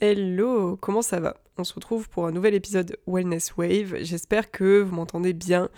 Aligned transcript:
Hello, 0.00 0.76
comment 0.76 1.02
ça 1.02 1.18
va? 1.18 1.36
On 1.56 1.64
se 1.64 1.74
retrouve 1.74 2.08
pour 2.08 2.26
un 2.26 2.30
nouvel 2.30 2.54
épisode 2.54 2.96
Wellness 3.08 3.56
Wave. 3.56 3.96
J'espère 4.02 4.52
que 4.52 4.80
vous 4.80 4.94
m'entendez 4.94 5.32
bien 5.32 5.70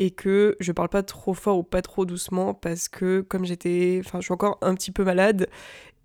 et 0.00 0.10
que 0.10 0.56
je 0.58 0.72
parle 0.72 0.88
pas 0.88 1.04
trop 1.04 1.32
fort 1.32 1.58
ou 1.58 1.62
pas 1.62 1.80
trop 1.80 2.04
doucement 2.04 2.54
parce 2.54 2.88
que 2.88 3.20
comme 3.20 3.44
j'étais, 3.44 4.02
enfin 4.04 4.18
je 4.18 4.24
suis 4.24 4.32
encore 4.32 4.58
un 4.62 4.74
petit 4.74 4.90
peu 4.90 5.04
malade 5.04 5.48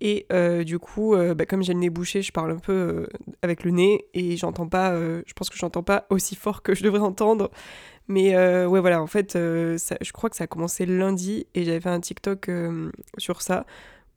et 0.00 0.24
euh, 0.32 0.62
du 0.62 0.78
coup 0.78 1.16
euh, 1.16 1.34
bah, 1.34 1.46
comme 1.46 1.64
j'ai 1.64 1.72
le 1.72 1.80
nez 1.80 1.90
bouché, 1.90 2.22
je 2.22 2.30
parle 2.30 2.52
un 2.52 2.58
peu 2.58 2.72
euh, 2.72 3.06
avec 3.42 3.64
le 3.64 3.72
nez 3.72 4.06
et 4.14 4.36
j'entends 4.36 4.68
pas, 4.68 4.94
je 4.96 5.32
pense 5.34 5.50
que 5.50 5.56
j'entends 5.56 5.82
pas 5.82 6.06
aussi 6.10 6.36
fort 6.36 6.62
que 6.62 6.76
je 6.76 6.84
devrais 6.84 7.00
entendre. 7.00 7.50
Mais 8.06 8.36
ouais 8.66 8.80
voilà, 8.80 9.02
en 9.02 9.08
fait 9.08 9.32
je 9.34 10.12
crois 10.12 10.30
que 10.30 10.36
ça 10.36 10.44
a 10.44 10.46
commencé 10.46 10.86
lundi 10.86 11.48
et 11.56 11.64
j'avais 11.64 11.80
fait 11.80 11.88
un 11.88 12.00
TikTok 12.00 12.48
sur 13.18 13.42
ça 13.42 13.66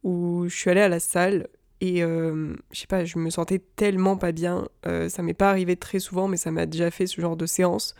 où 0.03 0.45
je 0.47 0.55
suis 0.55 0.69
allée 0.69 0.81
à 0.81 0.89
la 0.89 0.99
salle 0.99 1.47
et 1.79 2.03
euh, 2.03 2.55
je 2.71 2.79
sais 2.79 2.87
pas, 2.87 3.05
je 3.05 3.19
me 3.19 3.29
sentais 3.29 3.59
tellement 3.75 4.17
pas 4.17 4.31
bien. 4.31 4.67
Euh, 4.85 5.09
ça 5.09 5.21
m'est 5.21 5.33
pas 5.33 5.49
arrivé 5.49 5.75
très 5.75 5.99
souvent, 5.99 6.27
mais 6.27 6.37
ça 6.37 6.51
m'a 6.51 6.65
déjà 6.65 6.91
fait 6.91 7.07
ce 7.07 7.21
genre 7.21 7.37
de 7.37 7.45
séance 7.45 7.95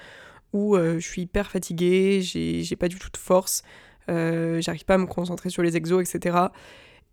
où 0.54 0.76
euh, 0.76 0.99
je 0.99 1.08
suis 1.08 1.23
hyper 1.23 1.52
fatiguée, 1.52 2.21
j'ai 2.21 2.76
pas 2.76 2.88
du 2.88 2.98
tout 2.98 3.09
de 3.12 3.18
force, 3.18 3.63
j'arrive 4.08 4.85
pas 4.85 4.95
à 4.95 4.98
me 4.98 5.05
concentrer 5.05 5.49
sur 5.49 5.62
les 5.62 5.76
exos, 5.77 6.02
etc. 6.02 6.38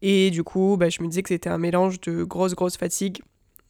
Et 0.02 0.30
du 0.30 0.44
coup, 0.44 0.76
bah, 0.78 0.88
je 0.88 1.02
me 1.02 1.08
disais 1.08 1.22
que 1.22 1.28
c'était 1.28 1.50
un 1.50 1.58
mélange 1.58 2.00
de 2.00 2.24
grosse, 2.24 2.54
grosse 2.54 2.76
fatigue. 2.76 3.22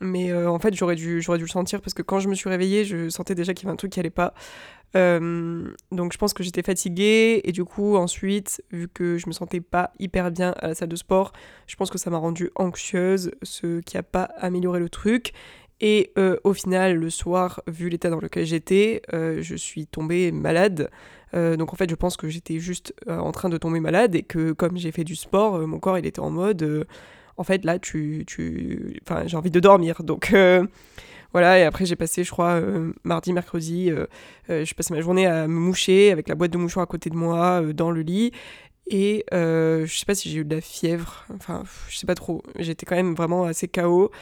Mais 0.05 0.33
en 0.35 0.59
fait, 0.59 0.75
j'aurais 0.75 0.97
dû, 0.97 1.21
dû 1.21 1.41
le 1.41 1.47
sentir 1.47 1.81
parce 1.81 1.95
que 1.95 2.03
quand 2.03 2.21
je 2.21 2.29
me 2.29 2.35
suis 2.35 2.49
réveillée, 2.49 2.85
je 2.85 3.09
sentais 3.09 3.35
déjà 3.35 3.55
qu'il 3.55 3.65
y 3.65 3.69
avait 3.69 3.75
un 3.75 3.77
truc 3.77 3.93
qui 3.93 4.01
allait 4.01 4.11
pas. 4.11 4.35
Euh, 4.97 5.73
donc 5.91 6.13
je 6.13 6.19
pense 6.19 6.33
que 6.33 6.45
j'étais 6.45 6.63
fatiguée 6.63 7.41
et 7.43 7.53
du 7.53 7.65
coup 7.65 7.97
ensuite, 7.97 8.63
vu 8.71 8.87
que 8.89 9.19
je 9.19 9.27
me 9.27 9.33
sentais 9.33 9.61
pas 9.61 9.93
hyper 9.99 10.31
bien 10.31 10.55
à 10.59 10.69
la 10.69 10.75
salle 10.75 10.89
de 10.89 10.97
sport, 10.97 11.33
je 11.67 11.75
pense 11.77 11.91
que 11.91 11.99
ça 11.99 12.11
m'a 12.11 12.19
rendue 12.19 12.51
anxieuse, 12.55 13.33
ce 13.43 13.81
qui 13.81 13.97
a 13.97 14.03
pas 14.03 14.29
amélioré 14.39 14.81
le 14.81 14.89
truc. 14.89 15.33
Et 15.81 16.13
euh, 16.19 16.37
au 16.45 16.55
final, 16.55 16.97
le 16.97 17.11
soir, 17.11 17.61
vu 17.67 17.89
l'état 17.89 18.09
dans 18.09 18.21
lequel 18.21 18.47
j'étais, 18.47 19.03
euh, 19.13 19.43
je 19.43 19.57
suis 19.57 19.87
tombée 19.87 20.31
malade. 20.31 20.91
donc 21.33 21.73
en 21.73 21.77
fait, 21.77 21.91
je 21.91 21.97
pense 21.97 22.17
que 22.17 22.29
j'étais 22.29 22.61
juste 22.61 22.95
en 23.09 23.33
train 23.33 23.49
de 23.49 23.59
tomber 23.59 23.81
malade 23.81 24.15
et 24.15 24.23
que 24.23 24.53
comme 24.53 24.77
j'ai 24.77 24.93
fait 24.93 25.03
du 25.03 25.17
sport, 25.17 25.59
mon 25.67 25.81
corps 25.81 25.99
il 25.99 26.07
était 26.07 26.21
en 26.21 26.31
mode, 26.31 26.87
en 27.37 27.45
fait 27.45 27.65
là, 27.65 27.79
tu, 27.79 28.25
tu, 28.27 28.99
enfin 29.03 29.25
j'ai 29.27 29.37
envie 29.37 29.51
de 29.51 29.61
dormir. 29.61 30.03
Donc 30.03 30.33
voilà, 31.35 31.59
et 31.59 31.65
après 31.65 31.85
j'ai 31.85 31.97
passé, 31.97 32.23
je 32.23 32.31
crois, 32.31 32.61
euh, 32.61 32.93
mardi, 33.03 33.33
mercredi, 33.33 33.91
euh, 33.91 34.07
euh, 34.51 34.65
je 34.65 34.73
passais 34.73 34.95
ma 34.95 35.01
journée 35.01 35.27
à 35.27 35.49
me 35.49 35.59
moucher 35.59 36.13
avec 36.13 36.29
la 36.29 36.37
boîte 36.37 36.53
de 36.53 36.59
mouchoirs 36.59 36.85
à 36.85 36.87
côté 36.87 37.11
de 37.11 37.17
moi, 37.17 37.61
dans 37.75 37.91
le 37.91 38.03
lit. 38.03 38.31
Et 38.87 39.25
je 39.33 39.85
sais 39.89 40.07
pas 40.07 40.15
si 40.15 40.31
j'ai 40.31 40.39
eu 40.39 40.45
de 40.45 40.55
la 40.55 40.61
fièvre, 40.61 41.27
enfin, 41.35 41.65
je 41.89 41.99
sais 41.99 42.07
pas 42.07 42.15
trop. 42.15 42.43
J'étais 42.61 42.87
quand 42.87 42.95
même 42.95 43.17
vraiment 43.17 43.45
assez 43.45 43.67
KO. 43.67 44.13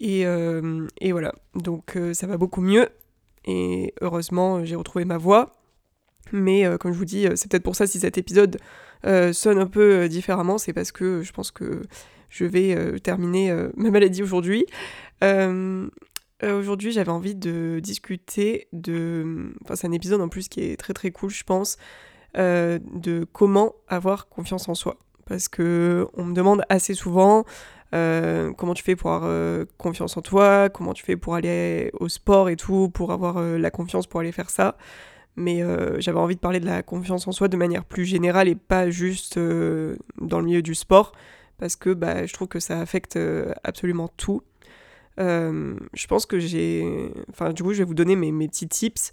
Et, 0.00 0.22
et 0.22 1.12
voilà, 1.12 1.32
donc 1.54 1.96
ça 2.14 2.26
va 2.26 2.36
beaucoup 2.36 2.60
mieux. 2.62 2.88
Et 3.44 3.94
heureusement, 4.00 4.64
j'ai 4.64 4.74
retrouvé 4.74 5.04
ma 5.04 5.18
voix. 5.18 5.52
Mais 6.32 6.64
comme 6.80 6.92
je 6.92 6.98
vous 6.98 7.04
dis, 7.04 7.28
c'est 7.36 7.48
peut-être 7.48 7.62
pour 7.62 7.76
ça 7.76 7.86
si 7.86 8.00
cet 8.00 8.18
épisode 8.18 8.58
sonne 9.04 9.58
un 9.58 9.66
peu 9.66 10.08
différemment, 10.08 10.58
c'est 10.58 10.72
parce 10.72 10.90
que 10.90 11.22
je 11.22 11.32
pense 11.32 11.52
que 11.52 11.82
je 12.28 12.44
vais 12.44 12.98
terminer 13.00 13.54
ma 13.76 13.90
maladie 13.90 14.22
aujourd'hui. 14.22 14.66
Euh, 16.42 16.60
aujourd'hui, 16.60 16.92
j'avais 16.92 17.10
envie 17.10 17.34
de 17.34 17.80
discuter 17.82 18.68
de. 18.72 19.52
Enfin, 19.62 19.76
c'est 19.76 19.86
un 19.86 19.92
épisode 19.92 20.20
en 20.20 20.28
plus 20.28 20.48
qui 20.48 20.60
est 20.60 20.76
très 20.76 20.92
très 20.92 21.10
cool, 21.10 21.30
je 21.30 21.44
pense, 21.44 21.76
euh, 22.36 22.78
de 22.94 23.26
comment 23.32 23.74
avoir 23.88 24.28
confiance 24.28 24.68
en 24.68 24.74
soi. 24.74 24.96
Parce 25.26 25.48
que 25.48 26.06
on 26.14 26.24
me 26.24 26.34
demande 26.34 26.62
assez 26.68 26.94
souvent 26.94 27.44
euh, 27.94 28.52
comment 28.52 28.74
tu 28.74 28.82
fais 28.82 28.96
pour 28.96 29.12
avoir 29.12 29.66
confiance 29.78 30.16
en 30.16 30.22
toi, 30.22 30.68
comment 30.68 30.92
tu 30.92 31.04
fais 31.04 31.16
pour 31.16 31.34
aller 31.34 31.90
au 31.98 32.08
sport 32.08 32.48
et 32.48 32.56
tout, 32.56 32.90
pour 32.90 33.12
avoir 33.12 33.40
la 33.40 33.70
confiance 33.70 34.06
pour 34.06 34.20
aller 34.20 34.32
faire 34.32 34.50
ça. 34.50 34.76
Mais 35.36 35.62
j'avais 36.00 36.18
envie 36.18 36.36
de 36.36 36.40
parler 36.40 36.60
de 36.60 36.66
la 36.66 36.82
confiance 36.82 37.26
en 37.26 37.32
soi 37.32 37.48
de 37.48 37.56
manière 37.56 37.84
plus 37.84 38.04
générale 38.04 38.48
et 38.48 38.54
pas 38.54 38.88
juste 38.90 39.38
dans 39.38 40.38
le 40.38 40.44
milieu 40.44 40.62
du 40.62 40.74
sport, 40.74 41.12
parce 41.58 41.76
que 41.76 41.90
bah, 41.94 42.26
je 42.26 42.32
trouve 42.32 42.48
que 42.48 42.60
ça 42.60 42.80
affecte 42.80 43.18
absolument 43.64 44.08
tout. 44.16 44.42
Euh, 45.18 45.76
je 45.94 46.06
pense 46.06 46.26
que 46.26 46.38
j'ai. 46.38 47.12
Enfin, 47.30 47.52
du 47.52 47.62
coup, 47.62 47.72
je 47.72 47.78
vais 47.78 47.84
vous 47.84 47.94
donner 47.94 48.16
mes, 48.16 48.48
petits 48.48 48.68
tips. 48.68 49.12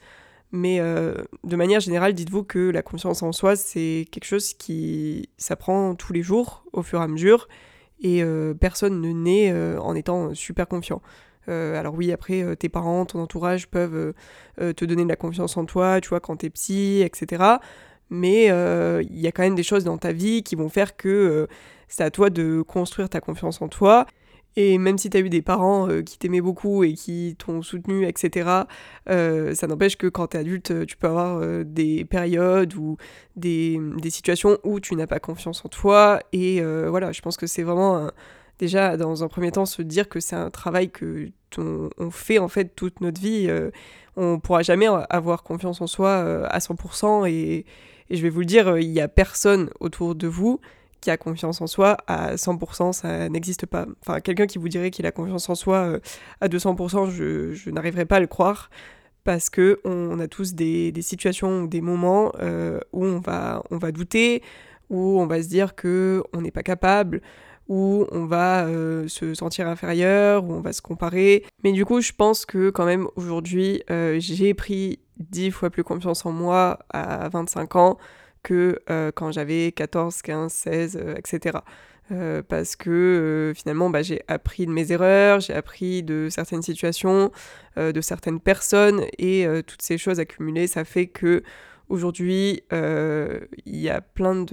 Mais 0.51 0.79
euh, 0.79 1.15
de 1.43 1.55
manière 1.55 1.79
générale, 1.79 2.13
dites-vous 2.13 2.43
que 2.43 2.69
la 2.69 2.83
confiance 2.83 3.23
en 3.23 3.31
soi, 3.31 3.55
c'est 3.55 4.05
quelque 4.11 4.25
chose 4.25 4.53
qui 4.53 5.29
s'apprend 5.37 5.95
tous 5.95 6.13
les 6.13 6.21
jours, 6.21 6.63
au 6.73 6.83
fur 6.83 6.99
et 7.01 7.03
à 7.03 7.07
mesure. 7.07 7.47
Et 8.01 8.21
euh, 8.23 8.53
personne 8.53 9.01
ne 9.01 9.11
naît 9.11 9.77
en 9.77 9.95
étant 9.95 10.35
super 10.35 10.67
confiant. 10.67 11.01
alors 11.47 11.95
oui, 11.95 12.11
après, 12.11 12.55
tes 12.55 12.69
parents, 12.69 13.05
ton 13.05 13.19
entourage 13.19 13.67
peuvent 13.67 14.13
te 14.57 14.85
donner 14.85 15.03
de 15.03 15.09
la 15.09 15.15
confiance 15.15 15.57
en 15.57 15.65
toi, 15.65 15.99
tu 16.01 16.09
vois, 16.09 16.19
quand 16.19 16.37
t'es 16.37 16.51
psy, 16.51 17.01
etc. 17.03 17.43
Mais 18.11 18.45
il 18.45 19.19
y 19.19 19.27
a 19.27 19.31
quand 19.31 19.43
même 19.43 19.55
des 19.55 19.63
choses 19.63 19.85
dans 19.85 19.97
ta 19.97 20.11
vie 20.11 20.43
qui 20.43 20.55
vont 20.55 20.69
faire 20.69 20.95
que 20.95 21.47
c'est 21.95 22.03
à 22.03 22.09
toi 22.09 22.31
de 22.31 22.63
construire 22.63 23.07
ta 23.07 23.21
confiance 23.21 23.61
en 23.61 23.67
toi. 23.67 24.07
Et 24.55 24.79
même 24.79 24.97
si 24.97 25.11
tu 25.11 25.17
as 25.17 25.19
eu 25.19 25.29
des 25.29 25.43
parents 25.43 25.87
euh, 25.89 26.01
qui 26.01 26.17
t'aimaient 26.17 26.41
beaucoup 26.41 26.83
et 26.83 26.93
qui 26.93 27.35
t'ont 27.37 27.61
soutenu, 27.61 28.07
etc., 28.07 28.49
euh, 29.09 29.53
ça 29.53 29.67
n'empêche 29.67 29.95
que 29.95 30.07
quand 30.07 30.27
tu 30.27 30.37
es 30.37 30.39
adulte, 30.39 30.71
euh, 30.71 30.85
tu 30.85 30.97
peux 30.97 31.05
avoir 31.05 31.63
des 31.63 32.03
périodes 32.05 32.73
ou 32.75 32.97
des, 33.35 33.79
situations 34.09 34.57
où 34.63 34.79
tu 34.79 34.95
n'as 34.95 35.05
pas 35.05 35.19
confiance 35.19 35.63
en 35.65 35.69
toi. 35.69 36.19
Et 36.31 36.61
voilà, 36.61 37.11
je 37.11 37.21
pense 37.21 37.37
que 37.37 37.45
c'est 37.45 37.63
vraiment 37.63 38.09
déjà, 38.57 38.97
dans 38.97 39.23
un 39.23 39.27
premier 39.27 39.51
temps, 39.51 39.67
se 39.67 39.83
dire 39.83 40.09
que 40.09 40.19
c'est 40.19 40.35
un 40.35 40.49
travail 40.49 40.89
que 40.89 41.29
on, 41.59 42.09
fait 42.09 42.39
en 42.39 42.47
fait 42.47 42.75
toute 42.75 43.01
notre 43.01 43.21
vie. 43.21 43.51
on 44.15 44.39
pourra 44.39 44.63
jamais 44.63 44.87
avoir 45.11 45.43
confiance 45.43 45.79
en 45.79 45.87
soi 45.87 46.47
à 46.47 46.57
100%. 46.57 47.29
Et, 47.29 47.65
et 48.09 48.15
je 48.15 48.21
vais 48.23 48.29
vous 48.29 48.39
le 48.39 48.45
dire, 48.47 48.79
il 48.79 48.89
n'y 48.91 49.01
a 49.01 49.07
personne 49.07 49.69
autour 49.79 50.15
de 50.15 50.27
vous 50.27 50.59
qui 51.03 51.11
a 51.11 51.17
confiance 51.17 51.59
en 51.59 51.67
soi 51.67 51.97
à 52.07 52.35
100%, 52.35 52.93
ça 52.93 53.27
n'existe 53.27 53.65
pas. 53.65 53.85
Enfin, 54.01 54.21
quelqu'un 54.21 54.47
qui 54.47 54.57
vous 54.57 54.69
dirait 54.69 54.89
qu'il 54.89 55.05
a 55.05 55.11
confiance 55.11 55.49
en 55.49 55.55
soi 55.55 55.77
euh, 55.79 55.99
à 56.39 56.47
200%, 56.47 57.09
je, 57.09 57.51
je 57.51 57.69
n'arriverai 57.69 58.05
pas 58.05 58.15
à 58.15 58.19
le 58.21 58.27
croire 58.27 58.69
parce 59.25 59.49
que 59.49 59.81
on 59.83 60.17
a 60.19 60.27
tous 60.29 60.53
des, 60.53 60.93
situations 61.01 61.63
ou 61.63 61.67
des 61.67 61.81
moments 61.81 62.31
euh, 62.41 62.79
où 62.93 63.03
on 63.03 63.19
va, 63.19 63.63
on 63.69 63.77
va 63.77 63.91
douter, 63.91 64.41
où 64.89 65.19
on 65.19 65.27
va 65.27 65.43
se 65.43 65.49
dire 65.49 65.75
que 65.75 66.23
on 66.33 66.41
n'est 66.41 66.51
pas 66.51 66.63
capable, 66.63 67.21
où 67.67 68.05
on 68.11 68.25
va 68.25 68.65
euh, 68.65 69.07
se 69.09 69.33
sentir 69.33 69.67
inférieur, 69.67 70.45
où 70.45 70.53
on 70.53 70.61
va 70.61 70.71
se 70.71 70.81
comparer. 70.81 71.43
Mais 71.65 71.73
du 71.73 71.83
coup, 71.83 71.99
je 71.99 72.13
pense 72.13 72.45
que 72.45 72.69
quand 72.69 72.85
même 72.85 73.07
aujourd'hui, 73.17 73.83
j'ai 74.19 74.53
pris 74.53 74.99
10 75.17 75.51
fois 75.51 75.69
plus 75.69 75.83
confiance 75.83 76.25
en 76.25 76.31
moi 76.31 76.79
à 76.89 77.27
25 77.27 77.75
ans 77.75 77.97
que 78.43 78.79
euh, 78.89 79.11
quand 79.13 79.31
j'avais 79.31 79.71
14, 79.71 80.21
15, 80.21 80.51
16, 80.51 80.99
etc. 81.17 81.57
parce 82.47 82.75
que 82.75 82.89
euh, 82.89 83.53
finalement 83.53 83.89
bah, 83.89 84.03
j'ai 84.03 84.21
appris 84.27 84.65
de 84.65 84.71
mes 84.71 84.91
erreurs, 84.91 85.39
j'ai 85.39 85.53
appris 85.53 86.03
de 86.03 86.27
certaines 86.29 86.61
situations, 86.61 87.31
euh, 87.77 87.91
de 87.91 88.01
certaines 88.01 88.39
personnes 88.39 89.05
et 89.17 89.47
toutes 89.65 89.81
ces 89.81 89.97
choses 89.97 90.19
accumulées, 90.19 90.67
ça 90.67 90.83
fait 90.83 91.07
que 91.07 91.43
aujourd'hui 91.89 92.61
il 92.71 93.47
y 93.65 93.89
a 93.89 94.01
plein 94.01 94.45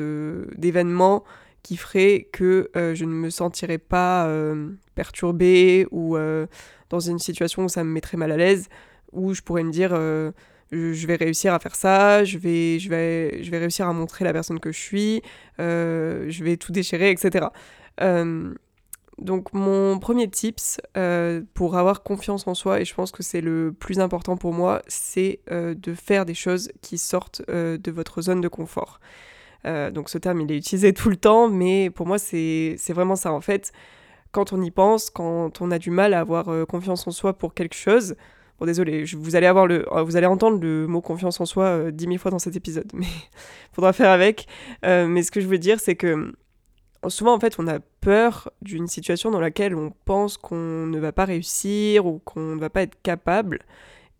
d'événements 0.56 1.24
qui 1.62 1.76
feraient 1.76 2.28
que 2.32 2.70
je 2.74 3.04
ne 3.04 3.12
me 3.12 3.28
sentirais 3.28 3.78
pas 3.78 4.32
perturbée 4.94 5.86
ou 5.90 6.16
dans 6.88 7.00
une 7.00 7.18
situation 7.18 7.64
où 7.64 7.68
ça 7.68 7.84
me 7.84 7.90
mettrait 7.90 8.16
mal 8.16 8.32
à 8.32 8.36
l'aise, 8.36 8.68
où 9.12 9.34
je 9.34 9.42
pourrais 9.42 9.64
me 9.64 9.72
dire 9.72 9.90
je 10.72 11.06
vais 11.06 11.16
réussir 11.16 11.52
à 11.52 11.58
faire 11.58 11.74
ça, 11.74 12.24
je 12.24 12.38
vais, 12.38 12.78
je 12.78 12.88
vais, 12.88 13.42
je 13.42 13.50
vais 13.50 13.58
réussir 13.58 13.88
à 13.88 13.92
montrer 13.92 14.24
la 14.24 14.32
personne 14.32 14.60
que 14.60 14.70
je 14.72 14.78
suis, 14.78 15.22
euh, 15.58 16.26
je 16.28 16.44
vais 16.44 16.56
tout 16.56 16.72
déchirer, 16.72 17.10
etc. 17.10 17.46
Euh, 18.00 18.54
donc 19.18 19.52
mon 19.52 19.98
premier 19.98 20.30
tips 20.30 20.80
euh, 20.96 21.42
pour 21.54 21.76
avoir 21.76 22.02
confiance 22.02 22.46
en 22.46 22.54
soi, 22.54 22.80
et 22.80 22.84
je 22.84 22.94
pense 22.94 23.10
que 23.10 23.22
c'est 23.22 23.40
le 23.40 23.72
plus 23.72 23.98
important 23.98 24.36
pour 24.36 24.52
moi, 24.52 24.82
c'est 24.86 25.40
de 25.50 25.94
faire 25.94 26.24
des 26.24 26.34
choses 26.34 26.70
qui 26.82 26.98
sortent 26.98 27.42
de 27.48 27.90
votre 27.90 28.22
zone 28.22 28.40
de 28.40 28.48
confort. 28.48 29.00
donc 29.64 30.08
ce 30.08 30.18
terme, 30.18 30.40
il 30.40 30.52
est 30.52 30.56
utilisé 30.56 30.92
tout 30.94 31.10
le 31.10 31.16
temps, 31.16 31.48
mais 31.48 31.90
pour 31.90 32.06
moi, 32.06 32.18
c'est 32.18 32.76
vraiment 32.90 33.16
ça. 33.16 33.32
En 33.32 33.40
fait, 33.40 33.72
quand 34.30 34.52
on 34.52 34.62
y 34.62 34.70
pense, 34.70 35.10
quand 35.10 35.60
on 35.60 35.70
a 35.72 35.78
du 35.80 35.90
mal 35.90 36.14
à 36.14 36.20
avoir 36.20 36.66
confiance 36.68 37.08
en 37.08 37.10
soi 37.10 37.36
pour 37.36 37.54
quelque 37.54 37.74
chose, 37.74 38.14
Bon, 38.60 38.66
désolé, 38.66 39.04
vous 39.04 39.36
allez, 39.36 39.46
avoir 39.46 39.66
le, 39.66 39.90
euh, 39.90 40.02
vous 40.02 40.16
allez 40.16 40.26
entendre 40.26 40.60
le 40.60 40.86
mot 40.86 41.00
confiance 41.00 41.40
en 41.40 41.46
soi 41.46 41.64
euh, 41.64 41.90
dix 41.90 42.06
mille 42.06 42.18
fois 42.18 42.30
dans 42.30 42.38
cet 42.38 42.56
épisode, 42.56 42.90
mais 42.94 43.06
faudra 43.72 43.94
faire 43.94 44.10
avec. 44.10 44.46
Euh, 44.84 45.06
mais 45.06 45.22
ce 45.22 45.30
que 45.30 45.40
je 45.40 45.46
veux 45.46 45.56
dire, 45.56 45.80
c'est 45.80 45.96
que 45.96 46.34
souvent, 47.08 47.34
en 47.34 47.40
fait, 47.40 47.54
on 47.58 47.66
a 47.66 47.80
peur 48.02 48.50
d'une 48.60 48.86
situation 48.86 49.30
dans 49.30 49.40
laquelle 49.40 49.74
on 49.74 49.94
pense 50.04 50.36
qu'on 50.36 50.86
ne 50.86 50.98
va 50.98 51.10
pas 51.10 51.24
réussir 51.24 52.04
ou 52.04 52.18
qu'on 52.18 52.54
ne 52.54 52.60
va 52.60 52.68
pas 52.68 52.82
être 52.82 53.00
capable. 53.02 53.60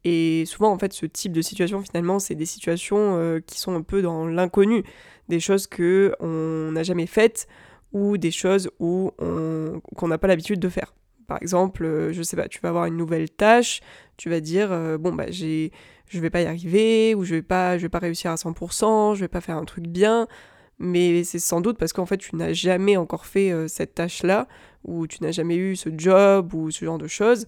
Et 0.05 0.47
souvent, 0.47 0.73
en 0.73 0.79
fait, 0.79 0.95
ce 0.95 1.05
type 1.05 1.33
de 1.33 1.43
situation, 1.43 1.83
finalement, 1.83 2.19
c'est 2.19 2.35
des 2.35 2.47
situations 2.47 3.39
qui 3.47 3.61
sont 3.61 3.75
un 3.75 3.83
peu 3.83 4.01
dans 4.01 4.27
l'inconnu, 4.27 4.85
des 5.29 5.41
choses 5.41 5.67
que 5.67 6.15
on 6.21 6.73
n'a 6.73 6.83
jamais 6.83 7.07
faites 7.07 7.47
ou 7.93 8.17
des 8.17 8.31
choses 8.31 8.71
qu'on 8.79 10.09
n'a 10.09 10.17
pas 10.17 10.29
l'habitude 10.29 10.61
de 10.61 10.71
faire. 10.71 10.95
Par 11.31 11.41
exemple, 11.41 12.11
je 12.11 12.23
sais 12.25 12.37
pas, 12.37 12.49
tu 12.49 12.59
vas 12.61 12.71
avoir 12.71 12.87
une 12.87 12.97
nouvelle 12.97 13.31
tâche, 13.31 13.83
tu 14.17 14.29
vas 14.29 14.41
dire 14.41 14.71
bon 14.99 15.13
bah 15.13 15.27
j'ai 15.29 15.71
je 16.09 16.19
vais 16.19 16.29
pas 16.29 16.43
y 16.43 16.47
arriver 16.47 17.15
ou 17.15 17.23
je 17.23 17.37
vais 17.37 17.43
pas 17.43 17.79
je 17.79 17.83
vais 17.83 17.89
pas 17.89 18.01
réussir 18.01 18.33
à 18.33 18.35
100%, 18.35 19.15
je 19.15 19.21
vais 19.21 19.29
pas 19.29 19.41
faire 19.41 19.57
un 19.57 19.65
truc 19.65 19.87
bien. 19.87 20.27
Mais 20.81 21.23
c'est 21.23 21.39
sans 21.39 21.61
doute 21.61 21.79
parce 21.79 21.93
qu'en 21.93 22.05
fait 22.05 22.17
tu 22.17 22.35
n'as 22.35 22.53
jamais 22.53 22.97
encore 22.97 23.27
fait 23.27 23.53
euh, 23.53 23.69
cette 23.69 23.95
tâche-là, 23.95 24.49
ou 24.83 25.07
tu 25.07 25.23
n'as 25.23 25.31
jamais 25.31 25.55
eu 25.55 25.77
ce 25.77 25.89
job 25.97 26.53
ou 26.53 26.73
ce 26.73 26.85
genre 26.85 26.99
de 26.99 27.07
choses, 27.07 27.47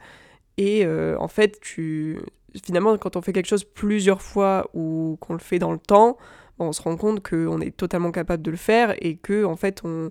et 0.59 0.87
euh, 0.87 1.17
en 1.19 1.27
fait 1.27 1.59
tu 1.61 2.21
finalement 2.65 2.97
quand 2.99 3.17
on 3.17 3.21
fait 3.21 3.33
quelque 3.33 3.49
chose 3.49 3.65
plusieurs 3.65 4.23
fois 4.23 4.71
ou 4.75 5.17
qu'on 5.21 5.33
le 5.33 5.41
fait 5.41 5.59
dans 5.59 5.73
le 5.73 5.79
temps, 5.79 6.19
on 6.63 6.73
se 6.73 6.83
rend 6.83 6.97
compte 6.97 7.27
qu'on 7.27 7.61
est 7.61 7.77
totalement 7.77 8.11
capable 8.11 8.43
de 8.43 8.51
le 8.51 8.57
faire 8.57 8.95
et 9.01 9.17
que 9.17 9.45
en 9.45 9.57
fait 9.57 9.83
on, 9.85 10.11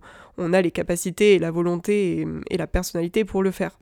a 0.54 0.62
les 0.62 0.72
capacités 0.72 1.36
et 1.36 1.40
la 1.40 1.52
volonté 1.52 2.26
et, 2.50 2.58
la 2.58 2.68
personnalité 2.68 3.26
pour 3.26 3.44
le 3.44 3.52
faire. 3.52 3.80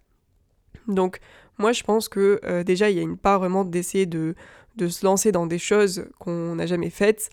Donc 0.87 1.19
moi 1.57 1.71
je 1.71 1.83
pense 1.83 2.09
que 2.09 2.39
euh, 2.43 2.63
déjà 2.63 2.89
il 2.89 2.97
y 2.97 2.99
a 2.99 3.03
une 3.03 3.17
part 3.17 3.39
vraiment 3.39 3.63
d'essayer 3.63 4.05
de, 4.05 4.35
de 4.75 4.87
se 4.87 5.05
lancer 5.05 5.31
dans 5.31 5.45
des 5.45 5.59
choses 5.59 6.05
qu'on 6.19 6.55
n'a 6.55 6.65
jamais 6.65 6.89
faites. 6.89 7.29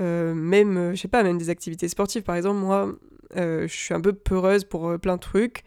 Euh, 0.00 0.32
même, 0.32 0.76
euh, 0.76 0.94
je 0.94 1.00
sais 1.00 1.08
pas, 1.08 1.24
même 1.24 1.38
des 1.38 1.50
activités 1.50 1.88
sportives. 1.88 2.22
Par 2.22 2.36
exemple, 2.36 2.60
moi, 2.60 2.94
je 3.34 3.66
suis 3.66 3.94
un 3.94 4.00
peu 4.00 4.12
peureuse 4.12 4.64
pour 4.64 4.98
plein 5.00 5.16
de 5.16 5.20
trucs, 5.20 5.64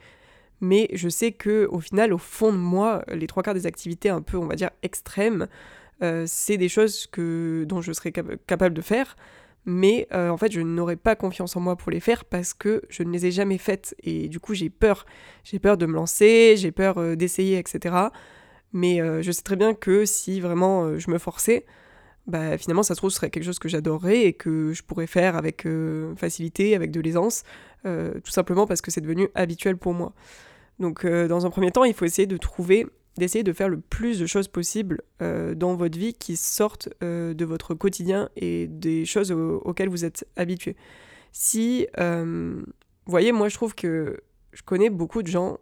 mais 0.62 0.88
je 0.94 1.10
sais 1.10 1.32
que 1.32 1.68
au 1.70 1.80
final, 1.80 2.14
au 2.14 2.18
fond 2.18 2.52
de 2.54 2.58
moi, 2.58 3.04
les 3.10 3.28
trois 3.28 3.44
quarts 3.44 3.54
des 3.54 3.68
activités 3.68 4.10
un 4.10 4.22
peu, 4.22 4.38
on 4.38 4.46
va 4.46 4.56
dire, 4.56 4.70
extrêmes, 4.84 5.48
c'est 6.25 6.57
des 6.57 6.69
choses 6.69 7.07
que, 7.07 7.63
dont 7.68 7.81
je 7.81 7.94
serais 7.94 8.12
capable 8.12 8.74
de 8.74 8.81
faire, 8.81 9.15
mais 9.65 10.07
en 10.12 10.38
fait, 10.38 10.51
je 10.51 10.62
n'aurais 10.62 10.95
pas 10.95 11.15
confiance 11.15 11.56
en 11.56 11.59
moi 11.59 11.75
pour 11.75 11.92
les 11.92 12.00
faire 12.00 12.25
parce 12.25 12.53
que 12.53 12.81
je 12.89 13.03
ne 13.03 13.12
les 13.12 13.27
ai 13.27 13.31
jamais 13.31 13.59
faites. 13.59 13.95
Et 14.01 14.27
du 14.27 14.39
coup, 14.39 14.56
j'ai 14.56 14.69
peur. 14.69 15.06
J'ai 15.44 15.59
peur 15.59 15.77
de 15.77 15.86
me 15.86 15.94
lancer, 15.94 16.56
j'ai 16.57 16.71
peur 16.71 17.15
d'essayer, 17.15 17.59
etc. 17.59 17.95
Mais 18.74 19.00
je 19.21 19.31
sais 19.31 19.44
très 19.44 19.56
bien 19.56 19.75
que 19.75 20.06
si 20.06 20.42
vraiment 20.42 20.98
je 20.98 21.12
me 21.12 21.19
forçais, 21.19 21.65
bah, 22.27 22.57
finalement, 22.57 22.83
ça 22.83 22.94
se 22.94 23.00
trouve, 23.00 23.09
ce 23.09 23.18
serait 23.18 23.30
quelque 23.30 23.44
chose 23.44 23.59
que 23.59 23.68
j'adorerais 23.68 24.21
et 24.21 24.33
que 24.33 24.74
je 24.74 24.83
pourrais 24.83 25.07
faire 25.07 25.36
avec 25.36 25.65
euh, 25.65 26.15
facilité, 26.15 26.75
avec 26.75 26.92
de 26.92 27.01
l'aisance, 27.01 27.44
euh, 27.86 28.13
tout 28.24 28.31
simplement 28.31 28.68
parce 28.68 28.81
que 28.81 28.92
c'est 28.92 29.01
devenu 29.01 29.30
habituel 29.36 29.77
pour 29.77 29.94
moi. 29.94 30.13
Donc, 30.80 31.03
euh, 31.03 31.27
dans 31.27 31.45
un 31.45 31.50
premier 31.50 31.71
temps, 31.71 31.83
il 31.83 31.94
faut 31.94 32.06
essayer 32.06 32.27
de 32.27 32.38
trouver, 32.38 32.86
d'essayer 33.18 33.44
de 33.44 33.54
faire 33.54 33.69
le 33.69 33.80
plus 33.80 34.19
de 34.19 34.25
choses 34.25 34.48
possibles 34.48 35.02
dans 35.19 35.75
votre 35.75 35.98
vie 35.98 36.13
qui 36.13 36.38
sortent 36.38 36.90
de 37.02 37.46
votre 37.46 37.74
quotidien 37.74 38.30
et 38.36 38.68
des 38.68 39.06
choses 39.06 39.31
auxquelles 39.31 39.90
vous 39.90 40.06
êtes 40.06 40.25
habitué. 40.38 40.75
Si, 41.34 41.88
vous 41.98 42.63
voyez, 43.06 43.31
moi, 43.31 43.50
je 43.50 43.56
trouve 43.56 43.75
que 43.75 44.22
je 44.54 44.62
connais 44.63 44.90
beaucoup 44.90 45.24
de 45.24 45.28
gens 45.28 45.58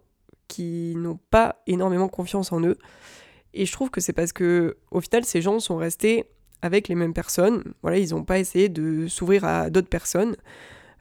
qui 0.48 0.94
n'ont 0.96 1.18
pas 1.30 1.62
énormément 1.66 2.08
confiance 2.08 2.52
en 2.52 2.60
eux. 2.62 2.76
Et 3.54 3.66
je 3.66 3.72
trouve 3.72 3.90
que 3.90 4.00
c'est 4.00 4.12
parce 4.12 4.32
que, 4.32 4.76
au 4.90 5.00
final, 5.00 5.24
ces 5.24 5.42
gens 5.42 5.58
sont 5.60 5.76
restés 5.76 6.26
avec 6.62 6.88
les 6.88 6.94
mêmes 6.94 7.14
personnes. 7.14 7.72
Voilà, 7.82 7.98
ils 7.98 8.10
n'ont 8.10 8.24
pas 8.24 8.38
essayé 8.38 8.68
de 8.68 9.06
s'ouvrir 9.08 9.44
à 9.44 9.70
d'autres 9.70 9.88
personnes. 9.88 10.36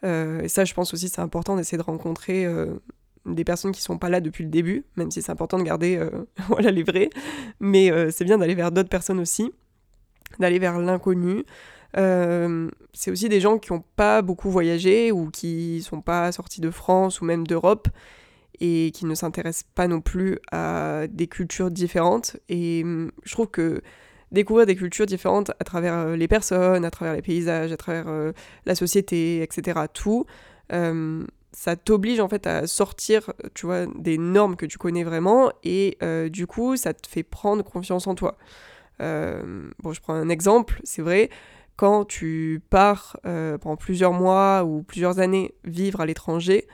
Euh, 0.03 0.41
et 0.41 0.47
ça, 0.47 0.65
je 0.65 0.73
pense 0.73 0.93
aussi, 0.93 1.09
c'est 1.09 1.21
important 1.21 1.55
d'essayer 1.55 1.77
de 1.77 1.83
rencontrer 1.83 2.45
euh, 2.45 2.75
des 3.35 3.43
personnes 3.43 3.71
qui 3.71 3.81
sont 3.81 3.97
pas 3.97 4.09
là 4.09 4.21
depuis 4.21 4.43
le 4.43 4.49
début, 4.49 4.85
même 4.95 5.11
si 5.11 5.21
c'est 5.21 5.31
important 5.31 5.57
de 5.57 5.63
garder 5.63 5.97
euh, 5.97 6.09
voilà, 6.47 6.71
les 6.71 6.83
vrais. 6.83 7.09
Mais 7.59 7.91
c'est 8.11 8.25
bien 8.25 8.37
d'aller 8.37 8.55
vers 8.55 8.71
d'autres 8.71 8.89
personnes 8.89 9.19
aussi, 9.19 9.51
d'aller 10.39 10.59
vers 10.59 10.79
l'inconnu. 10.79 11.43
c'est 11.93 13.11
aussi 13.11 13.29
des 13.29 13.39
gens 13.39 13.57
qui 13.57 13.73
n'ont 13.73 13.83
pas 13.95 14.21
beaucoup 14.21 14.49
voyagé 14.49 15.11
ou 15.11 15.29
qui 15.29 15.81
sont 15.81 16.01
pas 16.01 16.31
sortis 16.31 16.61
de 16.61 16.71
France 16.71 17.21
ou 17.21 17.25
même 17.25 17.45
d'Europe 17.47 17.87
et 18.59 18.91
qui 18.93 19.05
ne 19.05 19.15
s'intéressent 19.15 19.69
pas 19.75 19.87
non 19.87 20.01
plus 20.01 20.37
à 20.51 21.07
des 21.09 21.27
cultures 21.27 21.71
différentes. 21.71 22.37
Et 22.49 22.81
hum, 22.83 23.11
je 23.23 23.31
trouve 23.31 23.47
que 23.47 23.81
découvrir 24.31 24.65
des 24.65 24.75
cultures 24.75 25.05
différentes 25.05 25.51
à 25.59 25.63
travers 25.63 25.93
euh, 25.93 26.15
les 26.15 26.27
personnes, 26.27 26.85
à 26.85 26.91
travers 26.91 27.15
les 27.15 27.21
paysages, 27.21 27.71
à 27.71 27.77
travers 27.77 28.07
euh, 28.07 28.31
la 28.65 28.75
société, 28.75 29.41
etc. 29.41 29.81
Tout, 29.93 30.25
euh, 30.71 31.23
ça 31.51 31.75
t'oblige 31.75 32.19
en 32.19 32.29
fait 32.29 32.47
à 32.47 32.67
sortir, 32.67 33.33
tu 33.53 33.65
vois, 33.65 33.85
des 33.95 34.17
normes 34.17 34.55
que 34.55 34.65
tu 34.65 34.77
connais 34.77 35.03
vraiment 35.03 35.51
et 35.63 35.97
du 36.31 36.47
coup, 36.47 36.75
ça 36.77 36.93
te 36.93 37.07
fait 37.07 37.23
prendre 37.23 37.63
confiance 37.63 38.07
en 38.07 38.15
toi. 38.15 38.37
bon, 38.99 39.93
je 39.93 40.01
prends 40.01 40.13
un 40.13 40.29
exemple, 40.29 40.79
c'est 40.83 41.01
vrai, 41.01 41.29
quand 41.75 42.05
tu 42.05 42.61
pars 42.69 43.17
pendant 43.23 43.77
plusieurs 43.77 44.13
mois 44.13 44.63
ou 44.63 44.83
plusieurs 44.83 45.19
années 45.19 45.53
vivre 45.63 46.01
à 46.01 46.05
l'étranger, 46.05 46.67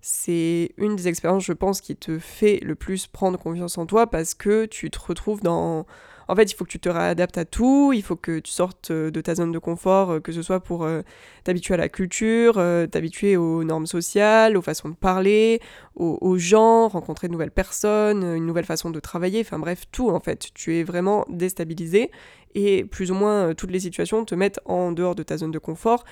c'est 0.00 0.72
une 0.76 0.96
des 0.96 1.08
expériences, 1.08 1.44
je 1.44 1.52
pense, 1.52 1.80
qui 1.80 1.96
te 1.96 2.18
fait 2.18 2.60
le 2.62 2.74
plus 2.74 3.06
prendre 3.06 3.38
confiance 3.38 3.78
en 3.78 3.86
toi 3.86 4.06
parce 4.06 4.34
que 4.34 4.66
tu 4.66 4.90
te 4.90 4.98
retrouves 4.98 5.42
dans, 5.42 5.86
en 6.28 6.36
fait, 6.36 6.52
il 6.52 6.54
faut 6.54 6.64
que 6.64 6.70
tu 6.70 6.78
te 6.78 6.90
réadaptes 6.90 7.38
à 7.38 7.46
tout, 7.46 7.92
il 7.94 8.02
faut 8.02 8.16
que 8.16 8.38
tu 8.38 8.52
sortes 8.52 8.90
euh, 8.90 9.10
de 9.10 9.20
ta 9.22 9.34
zone 9.34 9.50
de 9.50 9.58
confort, 9.58 10.10
euh, 10.10 10.20
que 10.20 10.30
ce 10.30 10.42
soit 10.42 10.60
pour 10.60 10.84
euh, 10.84 11.00
t'habituer 11.44 11.74
à 11.74 11.78
la 11.78 11.88
culture, 11.88 12.62
t'habituer 12.90 13.36
aux 13.38 13.64
normes 13.64 13.86
sociales, 13.86 14.56
aux 14.56 14.62
façons 14.62 14.90
de 14.90 14.94
parler, 14.94 15.60
aux, 15.94 16.36
gens, 16.36 16.88
rencontrer 16.88 17.26
de 17.26 17.32
nouvelles 17.32 17.50
personnes, 17.50 18.22
une 18.22 18.46
nouvelle 18.46 18.66
façon 18.66 18.90
de 18.90 19.00
travailler, 19.00 19.40
enfin 19.40 19.58
bref, 19.58 19.84
tout 19.90 20.10
en 20.10 20.20
fait. 20.20 20.48
Tu 20.54 20.76
es 20.76 20.84
vraiment 20.84 21.24
déstabilisé 21.28 22.10
et 22.54 22.84
plus 22.84 23.10
ou 23.10 23.14
moins 23.14 23.54
toutes 23.54 23.70
les 23.70 23.80
situations 23.80 24.24
te 24.24 24.34
mettent 24.34 24.60
en 24.64 24.92
dehors 24.92 25.14
de 25.14 25.22
ta 25.22 25.38
zone 25.38 25.50
de 25.50 25.58
confort 25.58 26.04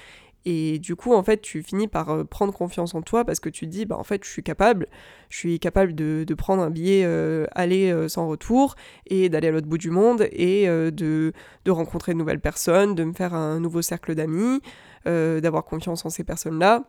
et 0.48 0.78
du 0.78 0.94
coup, 0.94 1.12
en 1.12 1.25
fait, 1.25 1.43
tu 1.43 1.60
finis 1.60 1.88
par 1.88 2.08
euh, 2.10 2.25
prendre 2.25 2.54
confiance 2.54 2.94
en 2.94 3.02
toi 3.02 3.25
parce 3.25 3.40
que 3.40 3.48
tu 3.48 3.66
te 3.66 3.70
dis, 3.70 3.84
bah 3.84 3.96
en 3.98 4.04
fait, 4.04 4.22
je 4.25 4.31
suis 4.31 4.44
capable, 4.44 4.87
je 5.28 5.38
suis 5.38 5.58
capable 5.58 5.93
de, 5.93 6.25
prendre 6.38 6.62
un 6.62 6.70
billet 6.70 7.02
euh, 7.04 7.46
aller 7.50 7.90
euh, 7.90 8.06
sans 8.08 8.28
retour 8.28 8.76
et 9.08 9.28
d'aller 9.28 9.48
à 9.48 9.50
l'autre 9.50 9.66
bout 9.66 9.76
du 9.76 9.90
monde 9.90 10.28
et 10.31 10.66
de, 10.66 11.32
de, 11.64 11.70
rencontrer 11.70 12.12
de 12.12 12.19
nouvelles 12.19 12.40
personnes, 12.40 12.94
de 12.94 13.02
me 13.02 13.12
faire 13.12 13.34
un 13.34 13.58
nouveau 13.58 13.82
cercle 13.82 14.14
d'amis, 14.14 14.60
d'avoir 15.04 15.64
confiance 15.64 16.06
en 16.06 16.10
ces 16.10 16.25
personnes-là 16.25 16.84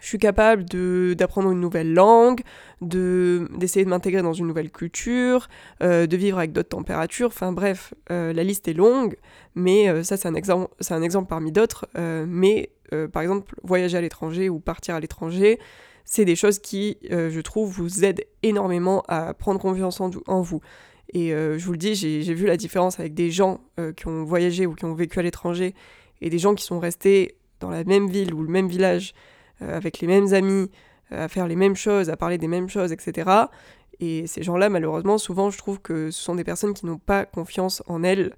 je 0.00 0.08
suis 0.08 0.18
capable 0.18 0.64
d'apprendre 1.14 1.50
une 1.50 1.60
nouvelle 1.60 1.92
langue, 1.92 2.42
d'essayer 2.80 3.84
de, 3.84 3.90
m'intégrer 3.90 4.22
dans 4.22 4.32
une 4.32 4.46
nouvelle 4.46 4.70
culture, 4.70 5.48
euh, 5.82 6.06
de 6.06 6.16
vivre 6.16 6.38
avec 6.38 6.52
d'autres 6.52 6.68
températures. 6.68 7.28
Enfin 7.28 7.52
bref, 7.52 7.94
euh, 8.10 8.32
la 8.32 8.44
liste 8.44 8.68
est 8.68 8.74
longue, 8.74 9.16
mais 9.54 9.88
euh, 9.88 10.02
ça 10.02 10.16
c'est 10.16 10.28
un, 10.28 10.34
exemple, 10.34 10.72
un 10.90 11.02
exemple 11.02 11.28
parmi 11.28 11.52
d'autres. 11.52 11.86
mais 11.96 12.70
par 13.12 13.20
exemple, 13.20 13.52
voyager 13.64 13.98
à 13.98 14.00
l'étranger 14.00 14.48
ou 14.48 14.60
partir 14.60 14.94
à 14.94 15.00
l'étranger, 15.00 15.58
c'est 16.04 16.24
des 16.24 16.36
choses 16.36 16.60
qui, 16.60 16.98
je 17.10 17.40
trouve, 17.40 17.68
vous 17.68 18.04
aident 18.04 18.24
énormément 18.44 19.02
à 19.08 19.34
prendre 19.34 19.58
confiance 19.58 20.00
en, 20.00 20.10
en 20.28 20.40
vous. 20.40 20.60
Et 21.12 21.30
je 21.30 21.64
vous 21.64 21.72
le 21.72 21.78
dis, 21.78 21.96
j'ai 21.96 22.34
vu 22.34 22.46
la 22.46 22.56
différence 22.56 23.00
avec 23.00 23.12
des 23.12 23.32
gens 23.32 23.60
qui 23.96 24.06
ont 24.06 24.22
voyagé 24.22 24.66
ou 24.66 24.76
qui 24.76 24.84
ont 24.84 24.94
vécu 24.94 25.18
à 25.18 25.22
l'étranger 25.22 25.74
et 26.20 26.30
des 26.30 26.38
gens 26.38 26.54
qui 26.54 26.62
sont 26.62 26.78
restés 26.78 27.34
dans 27.58 27.70
la 27.70 27.82
même 27.82 28.08
ville 28.08 28.32
ou 28.32 28.42
le 28.42 28.48
même 28.48 28.68
village 28.68 29.12
avec 29.60 30.00
les 30.00 30.06
mêmes 30.06 30.32
amis, 30.34 30.70
euh, 31.12 31.24
à 31.24 31.28
faire 31.28 31.46
les 31.46 31.56
mêmes 31.56 31.76
choses, 31.76 32.10
à 32.10 32.16
parler 32.16 32.36
des 32.38 32.48
mêmes 32.48 32.68
choses, 32.68 32.92
etc. 32.92 33.30
Et 34.00 34.26
ces 34.26 34.42
gens-là, 34.42 34.68
malheureusement, 34.68 35.18
souvent, 35.18 35.50
je 35.50 35.58
trouve 35.58 35.80
que 35.80 36.10
ce 36.10 36.22
sont 36.22 36.34
des 36.34 36.44
personnes 36.44 36.74
qui 36.74 36.84
n'ont 36.84 36.98
pas 36.98 37.24
confiance 37.24 37.82
en 37.86 38.02
elles. 38.02 38.34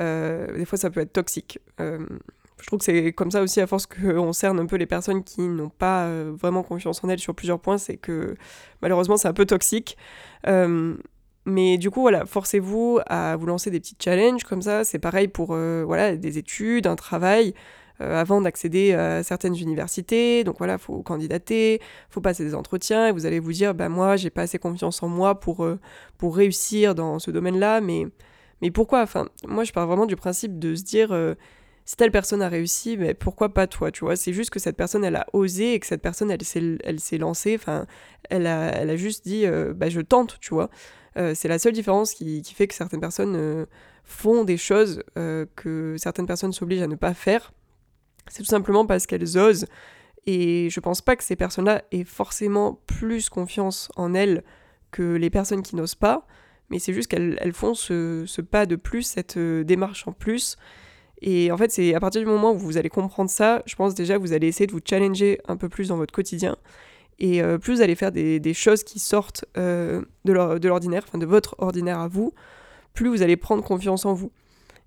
Euh, 0.00 0.56
des 0.56 0.64
fois, 0.64 0.78
ça 0.78 0.90
peut 0.90 1.00
être 1.00 1.12
toxique. 1.12 1.58
je 1.78 2.66
trouve 2.66 2.78
que 2.78 2.84
c'est 2.84 3.12
comme 3.12 3.32
ça 3.32 3.42
aussi, 3.42 3.60
à 3.60 3.66
force 3.66 3.86
qu'on 3.86 4.32
cerne 4.32 4.60
un 4.60 4.66
peu 4.66 4.76
les 4.76 4.86
personnes 4.86 5.24
qui 5.24 5.42
n'ont 5.42 5.68
pas 5.68 6.08
vraiment 6.30 6.62
confiance 6.62 7.02
en 7.02 7.08
elles 7.08 7.18
sur 7.18 7.34
plusieurs 7.34 7.58
points, 7.58 7.78
c'est 7.78 7.96
que 7.96 8.36
malheureusement, 8.82 9.16
c'est 9.16 9.28
un 9.28 9.32
peu 9.32 9.46
toxique. 9.46 9.98
mais 11.44 11.76
du 11.76 11.90
coup, 11.90 12.02
voilà, 12.02 12.24
forcez-vous 12.24 13.00
à 13.06 13.36
vous 13.36 13.46
lancer 13.46 13.70
des 13.70 13.80
petits 13.80 13.96
challenges 13.98 14.44
comme 14.44 14.62
ça. 14.62 14.84
C'est 14.84 15.00
pareil 15.00 15.26
pour 15.26 15.48
voilà, 15.48 16.16
des 16.16 16.38
études, 16.38 16.86
un 16.86 16.96
travail. 16.96 17.52
Euh, 18.00 18.18
avant 18.18 18.40
d'accéder 18.40 18.94
à 18.94 19.22
certaines 19.22 19.54
universités. 19.56 20.44
Donc 20.44 20.56
voilà, 20.58 20.78
faut 20.78 21.02
candidater, 21.02 21.80
faut 22.08 22.20
passer 22.20 22.44
des 22.44 22.54
entretiens 22.54 23.08
et 23.08 23.12
vous 23.12 23.26
allez 23.26 23.38
vous 23.38 23.52
dire, 23.52 23.74
bah 23.74 23.88
moi, 23.88 24.16
j'ai 24.16 24.30
pas 24.30 24.42
assez 24.42 24.58
confiance 24.58 25.02
en 25.02 25.08
moi 25.08 25.38
pour, 25.38 25.64
euh, 25.64 25.78
pour 26.16 26.36
réussir 26.36 26.94
dans 26.94 27.18
ce 27.18 27.30
domaine-là, 27.30 27.80
mais, 27.80 28.06
mais 28.62 28.70
pourquoi? 28.70 29.02
Enfin, 29.02 29.28
moi, 29.46 29.64
je 29.64 29.72
pars 29.72 29.86
vraiment 29.86 30.06
du 30.06 30.16
principe 30.16 30.58
de 30.58 30.74
se 30.74 30.82
dire, 30.82 31.12
euh, 31.12 31.34
si 31.84 31.96
telle 31.96 32.10
personne 32.10 32.40
a 32.42 32.48
réussi, 32.48 32.96
mais 32.96 33.12
pourquoi 33.12 33.52
pas 33.52 33.66
toi, 33.66 33.90
tu 33.92 34.04
vois 34.04 34.16
C'est 34.16 34.32
juste 34.32 34.50
que 34.50 34.58
cette 34.58 34.76
personne, 34.76 35.04
elle 35.04 35.16
a 35.16 35.26
osé 35.34 35.74
et 35.74 35.80
que 35.80 35.86
cette 35.86 36.02
personne, 36.02 36.30
elle 36.30 36.42
s'est, 36.42 36.78
elle 36.84 36.98
s'est 36.98 37.18
lancée, 37.18 37.56
enfin, 37.56 37.86
elle 38.30 38.46
a, 38.46 38.70
elle 38.70 38.90
a 38.90 38.96
juste 38.96 39.26
dit, 39.26 39.44
bah 39.74 39.90
je 39.90 40.00
tente, 40.00 40.38
tu 40.40 40.54
vois. 40.54 40.70
c'est 41.16 41.48
la 41.48 41.58
seule 41.58 41.72
différence 41.72 42.14
qui, 42.14 42.42
fait 42.54 42.68
que 42.68 42.74
certaines 42.74 43.00
personnes 43.00 43.66
font 44.04 44.44
des 44.44 44.56
choses 44.56 45.02
que 45.56 45.96
certaines 45.98 46.26
personnes 46.26 46.52
s'obligent 46.52 46.82
à 46.82 46.86
ne 46.86 46.94
pas 46.94 47.14
faire. 47.14 47.52
C'est 48.28 48.42
tout 48.42 48.48
simplement 48.48 48.86
parce 48.86 49.06
qu'elles 49.06 49.38
osent. 49.38 49.66
Et 50.26 50.68
je 50.70 50.80
pense 50.80 51.00
pas 51.00 51.16
que 51.16 51.24
ces 51.24 51.36
personnes-là 51.36 51.82
aient 51.90 52.04
forcément 52.04 52.80
plus 52.86 53.28
confiance 53.28 53.90
en 53.96 54.14
elles 54.14 54.44
que 54.90 55.14
les 55.14 55.30
personnes 55.30 55.62
qui 55.62 55.74
n'osent 55.74 55.94
pas, 55.94 56.26
mais 56.70 56.78
c'est 56.78 56.92
juste 56.92 57.08
qu'elles 57.08 57.52
font 57.52 57.74
ce, 57.74 58.40
pas 58.40 58.66
de 58.66 58.76
plus, 58.76 59.02
cette 59.02 59.36
euh, 59.36 59.64
démarche 59.64 60.06
en 60.06 60.12
plus. 60.12 60.56
Et 61.22 61.50
en 61.50 61.56
fait, 61.56 61.70
c'est 61.70 61.94
à 61.94 62.00
partir 62.00 62.20
du 62.20 62.26
moment 62.26 62.52
où 62.52 62.58
vous 62.58 62.76
allez 62.76 62.88
comprendre 62.88 63.30
ça, 63.30 63.62
je 63.66 63.74
pense 63.74 63.94
déjà 63.94 64.16
que 64.16 64.20
vous 64.20 64.32
allez 64.32 64.48
essayer 64.48 64.66
de 64.66 64.72
vous 64.72 64.80
challenger 64.84 65.40
un 65.46 65.56
peu 65.56 65.68
plus 65.68 65.88
dans 65.88 65.96
votre 65.96 66.12
quotidien. 66.12 66.56
Et 67.18 67.40
plus 67.60 67.76
vous 67.76 67.82
allez 67.82 67.94
faire 67.94 68.10
des, 68.10 68.54
choses 68.54 68.82
qui 68.82 68.98
sortent 68.98 69.44
de 69.54 70.02
l'ordinaire, 70.66 71.04
enfin 71.06 71.18
de 71.18 71.26
votre 71.26 71.54
ordinaire 71.58 72.00
à 72.00 72.08
vous, 72.08 72.34
plus 72.94 73.08
vous 73.08 73.22
allez 73.22 73.36
prendre 73.36 73.62
confiance 73.62 74.04
en 74.04 74.14
vous. 74.14 74.32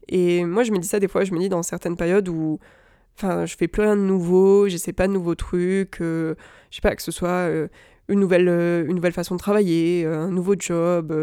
Et 0.10 0.44
moi, 0.44 0.64
je 0.64 0.74
me 0.74 0.80
dis 0.80 0.88
ça 0.88 1.00
des 1.00 1.08
fois, 1.08 1.24
je 1.24 1.34
me 1.34 1.40
dis 1.40 1.48
dans 1.48 1.64
certaines 1.64 1.96
périodes 1.96 2.28
où 2.28 2.60
enfin, 3.18 3.46
je 3.46 3.56
fais 3.56 3.68
plus 3.68 3.82
rien 3.82 3.96
de 3.96 4.02
nouveau, 4.02 4.68
j'essaie 4.68 4.94
pas 4.94 5.08
de 5.08 5.14
nouveaux 5.14 5.36
trucs, 5.36 5.98
je 6.00 6.36
sais 6.72 6.82
pas, 6.82 6.96
que 6.96 7.02
ce 7.02 7.12
soit 7.12 7.50
une, 8.08 8.20
nouvelle, 8.20 8.48
une 8.50 8.96
nouvelle 8.96 9.14
façon 9.14 9.36
de 9.36 9.40
travailler, 9.40 10.06
un 10.06 10.30
nouveau 10.30 10.56
job, 10.58 11.14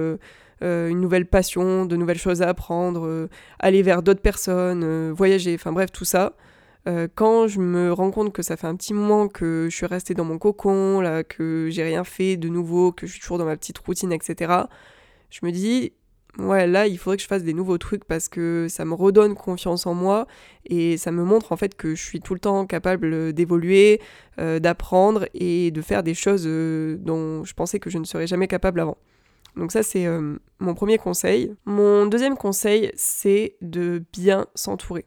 une 0.61 1.01
nouvelle 1.01 1.27
passion, 1.27 1.87
de 1.87 1.97
nouvelles 1.97 2.19
choses 2.19 2.43
à 2.43 2.49
apprendre, 2.49 3.29
aller 3.59 3.83
vers 3.83 4.03
d'autres 4.03 4.23
personnes, 4.23 5.11
voyager, 5.13 5.55
enfin 5.55 5.73
bref, 5.73 5.93
tout 5.93 6.05
ça. 6.05 6.35
Euh, 6.89 7.07
quand 7.15 7.47
je 7.47 7.61
me 7.61 7.93
rends 7.93 8.11
compte 8.11 8.33
que 8.33 8.43
ça 8.43 8.57
fait 8.57 8.67
un 8.67 8.75
petit 8.75 8.93
moment 8.93 9.29
que 9.29 9.69
je 9.71 9.77
suis 9.77 9.87
restée 9.87 10.15
dans 10.15 10.25
mon 10.25 10.39
cocon, 10.39 11.01
là, 11.01 11.23
que 11.23 11.69
j'ai 11.71 11.85
rien 11.85 12.03
fait 12.05 12.37
de 12.37 12.49
nouveau, 12.49 12.93
que 12.93 13.07
je 13.07 13.13
suis 13.13 13.21
toujours 13.21 13.39
dans 13.39 13.45
ma 13.45 13.57
petite 13.57 13.79
routine, 13.79 14.13
etc., 14.13 14.53
je 15.31 15.47
me 15.47 15.53
dis, 15.53 15.93
ouais, 16.39 16.67
là, 16.67 16.87
il 16.87 16.99
faudrait 16.99 17.17
que 17.17 17.23
je 17.23 17.29
fasse 17.29 17.45
des 17.45 17.55
nouveaux 17.55 17.79
trucs 17.79 18.05
parce 18.05 18.29
que 18.29 18.67
ça 18.69 18.85
me 18.85 18.95
redonne 18.95 19.35
confiance 19.35 19.87
en 19.87 19.95
moi 19.95 20.27
et 20.67 20.97
ça 20.97 21.11
me 21.11 21.25
montre 21.25 21.53
en 21.53 21.57
fait 21.57 21.75
que 21.75 21.95
je 21.95 22.03
suis 22.03 22.21
tout 22.21 22.35
le 22.35 22.41
temps 22.41 22.67
capable 22.67 23.33
d'évoluer, 23.33 24.01
euh, 24.39 24.59
d'apprendre 24.59 25.27
et 25.35 25.71
de 25.71 25.83
faire 25.83 26.03
des 26.03 26.15
choses 26.15 26.45
euh, 26.47 26.97
dont 26.99 27.45
je 27.45 27.55
pensais 27.55 27.79
que 27.79 27.91
je 27.91 27.99
ne 27.99 28.05
serais 28.05 28.27
jamais 28.27 28.49
capable 28.49 28.81
avant. 28.81 28.99
Donc 29.57 29.71
ça, 29.71 29.83
c'est 29.83 30.07
mon 30.61 30.75
premier 30.75 30.97
conseil. 30.97 31.53
Mon 31.67 32.07
deuxième 32.07 32.39
conseil, 32.39 32.91
c'est 32.95 33.57
de 33.61 34.03
bien 34.11 34.47
s'entourer. 34.55 35.05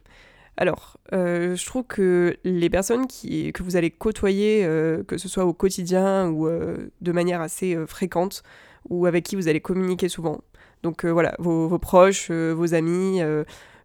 Alors, 0.57 0.97
euh, 1.11 1.55
je 1.55 1.65
trouve 1.65 1.83
que 1.83 2.37
les 2.43 2.69
personnes 2.69 3.07
que 3.07 3.63
vous 3.63 3.75
allez 3.75 3.91
côtoyer, 3.91 4.63
euh, 4.63 5.03
que 5.03 5.17
ce 5.17 5.27
soit 5.27 5.45
au 5.45 5.53
quotidien 5.53 6.29
ou 6.29 6.47
euh, 6.47 6.91
de 7.01 7.11
manière 7.11 7.41
assez 7.41 7.75
fréquente, 7.87 8.43
ou 8.89 9.05
avec 9.05 9.25
qui 9.25 9.35
vous 9.35 9.47
allez 9.47 9.59
communiquer 9.59 10.07
souvent, 10.07 10.41
donc 10.85 11.05
voilà, 11.05 11.35
vos, 11.39 11.77
proches, 11.79 12.31
vos 12.31 12.73
amis, 12.73 13.21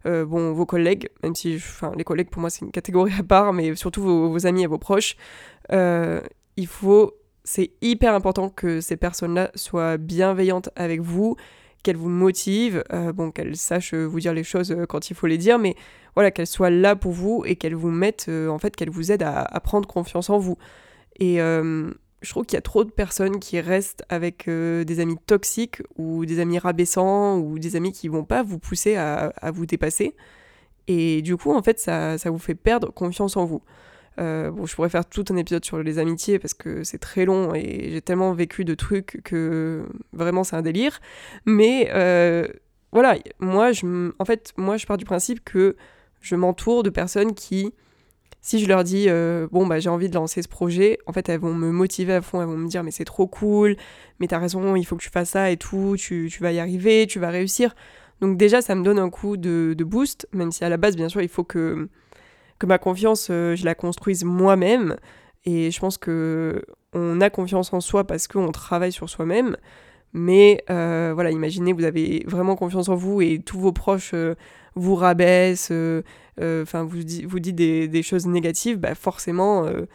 bon, 0.05 0.53
vos 0.53 0.65
collègues, 0.65 1.09
même 1.23 1.35
si 1.35 1.55
enfin, 1.55 1.91
les 1.97 2.03
collègues 2.03 2.29
pour 2.29 2.39
moi 2.39 2.49
c'est 2.49 2.63
une 2.63 2.71
catégorie 2.71 3.11
à 3.19 3.23
part, 3.23 3.53
mais 3.53 3.75
surtout 3.75 4.01
vos, 4.01 4.45
amis 4.45 4.63
et 4.63 4.67
vos 4.67 4.77
proches, 4.77 5.15
il 5.69 6.67
faut, 6.67 7.13
c'est 7.43 7.71
hyper 7.81 8.13
important 8.13 8.49
que 8.49 8.81
ces 8.81 8.97
personnes-là 8.97 9.51
soient 9.55 9.97
bienveillantes 9.97 10.69
avec 10.75 11.01
vous, 11.01 11.35
qu'elles 11.83 11.97
vous 11.97 12.09
motivent, 12.09 12.83
bon, 13.13 13.31
qu'elles 13.31 13.57
sachent 13.57 13.93
vous 13.93 14.19
dire 14.19 14.33
les 14.33 14.43
choses 14.43 14.75
quand 14.87 15.09
il 15.09 15.15
faut 15.15 15.27
les 15.27 15.37
dire, 15.37 15.59
mais 15.59 15.75
voilà, 16.15 16.31
qu'elle 16.31 16.47
soit 16.47 16.69
là 16.69 16.95
pour 16.95 17.11
vous 17.11 17.43
et 17.45 17.55
qu'elle 17.55 17.75
vous 17.75 17.91
mette, 17.91 18.25
euh, 18.29 18.49
en 18.49 18.59
fait, 18.59 18.75
qu'elle 18.75 18.89
vous 18.89 19.11
aide 19.11 19.23
à, 19.23 19.59
prendre 19.61 19.87
confiance 19.87 20.29
en 20.29 20.37
vous. 20.37 20.57
Et 21.19 21.41
euh, 21.41 21.91
je 22.21 22.29
trouve 22.29 22.45
qu'il 22.45 22.55
y 22.55 22.57
a 22.57 22.61
trop 22.61 22.83
de 22.83 22.91
personnes 22.91 23.39
qui 23.39 23.59
restent 23.59 24.03
avec 24.09 24.47
euh, 24.47 24.83
des 24.83 24.99
amis 24.99 25.17
toxiques 25.25 25.81
ou 25.97 26.25
des 26.25 26.39
amis 26.39 26.59
rabaissants 26.59 27.37
ou 27.39 27.59
des 27.59 27.75
amis 27.75 27.91
qui 27.91 28.07
vont 28.07 28.23
pas 28.23 28.43
vous 28.43 28.59
pousser 28.59 28.95
à, 28.95 29.33
vous 29.53 29.65
dépasser. 29.65 30.15
Et 30.87 31.21
du 31.21 31.37
coup, 31.37 31.53
en 31.53 31.61
fait, 31.63 31.79
ça, 31.79 32.17
vous 32.25 32.37
fait 32.37 32.55
perdre 32.55 32.91
confiance 32.91 33.37
en 33.37 33.45
vous. 33.45 33.61
bon, 34.17 34.65
je 34.65 34.75
pourrais 34.75 34.89
faire 34.89 35.05
tout 35.05 35.25
un 35.29 35.37
épisode 35.37 35.65
sur 35.65 35.81
les 35.81 35.99
amitiés 35.99 36.37
parce 36.37 36.53
que 36.53 36.83
c'est 36.83 36.97
très 36.99 37.25
long 37.25 37.53
et 37.55 37.89
j'ai 37.91 38.01
tellement 38.01 38.33
vécu 38.33 38.65
de 38.65 38.75
trucs 38.75 39.21
que 39.23 39.85
vraiment 40.13 40.43
c'est 40.43 40.55
un 40.55 40.61
délire. 40.61 40.99
Mais 41.45 41.89
voilà, 42.91 43.17
moi, 43.39 43.71
je, 43.71 44.11
en 44.19 44.25
fait, 44.25 44.53
moi, 44.57 44.77
je 44.77 44.85
pars 44.85 44.97
du 44.97 45.05
principe 45.05 45.43
que 45.43 45.75
je 46.19 46.35
m'entoure 46.35 46.83
de 46.83 46.89
personnes 46.89 47.33
qui, 47.33 47.73
si 48.41 48.59
je 48.59 48.67
leur 48.67 48.83
dis 48.83 49.05
euh, 49.07 49.47
bon 49.51 49.67
bah 49.67 49.79
j'ai 49.79 49.89
envie 49.89 50.09
de 50.09 50.15
lancer 50.15 50.41
ce 50.41 50.47
projet, 50.47 50.97
en 51.05 51.13
fait 51.13 51.29
elles 51.29 51.39
vont 51.39 51.53
me 51.53 51.71
motiver 51.71 52.13
à 52.13 52.21
fond, 52.21 52.41
elles 52.41 52.47
vont 52.47 52.57
me 52.57 52.67
dire 52.67 52.83
mais 52.83 52.91
c'est 52.91 53.05
trop 53.05 53.27
cool, 53.27 53.75
mais 54.19 54.27
t'as 54.27 54.39
raison, 54.39 54.75
il 54.75 54.83
faut 54.83 54.95
que 54.95 55.03
tu 55.03 55.09
fasses 55.09 55.29
ça 55.29 55.51
et 55.51 55.57
tout, 55.57 55.95
tu, 55.97 56.27
vas 56.41 56.51
y 56.51 56.59
arriver, 56.59 57.05
tu 57.07 57.19
vas 57.19 57.29
réussir. 57.29 57.75
Donc 58.19 58.37
déjà 58.37 58.61
ça 58.61 58.73
me 58.75 58.83
donne 58.83 58.99
un 58.99 59.09
coup 59.09 59.37
de, 59.37 59.75
boost, 59.79 60.27
même 60.33 60.51
si 60.51 60.63
à 60.63 60.69
la 60.69 60.77
base 60.77 60.95
bien 60.95 61.09
sûr 61.09 61.21
il 61.21 61.29
faut 61.29 61.43
que, 61.43 61.87
que 62.57 62.65
ma 62.65 62.79
confiance 62.79 63.27
euh, 63.29 63.55
je 63.55 63.63
la 63.65 63.75
construise 63.75 64.23
moi-même. 64.23 64.97
Et 65.45 65.71
je 65.71 65.79
pense 65.79 65.97
que 65.97 66.63
on 66.93 67.21
a 67.21 67.29
confiance 67.29 67.73
en 67.73 67.79
soi 67.79 68.05
parce 68.05 68.27
qu'on 68.27 68.51
travaille 68.51 68.91
sur 68.91 69.09
soi-même. 69.09 69.55
Mais 70.13 70.63
euh, 70.69 71.11
voilà, 71.13 71.31
imaginez, 71.31 71.73
vous 71.73 71.83
avez 71.83 72.23
vraiment 72.27 72.55
confiance 72.55 72.89
en 72.89 72.95
vous 72.95 73.21
et 73.21 73.39
tous 73.39 73.59
vos 73.59 73.71
proches 73.71 74.13
vous 74.75 74.95
rabaisse, 74.95 75.69
euh, 75.71 76.01
euh, 76.39 76.63
enfin 76.63 76.83
vous, 76.83 76.97
vous 77.27 77.39
dit 77.39 77.53
des, 77.53 78.03
choses 78.03 78.25
négatives, 78.25 78.77
bah 78.77 78.95
forcément, 78.95 79.65
euh, 79.65 79.85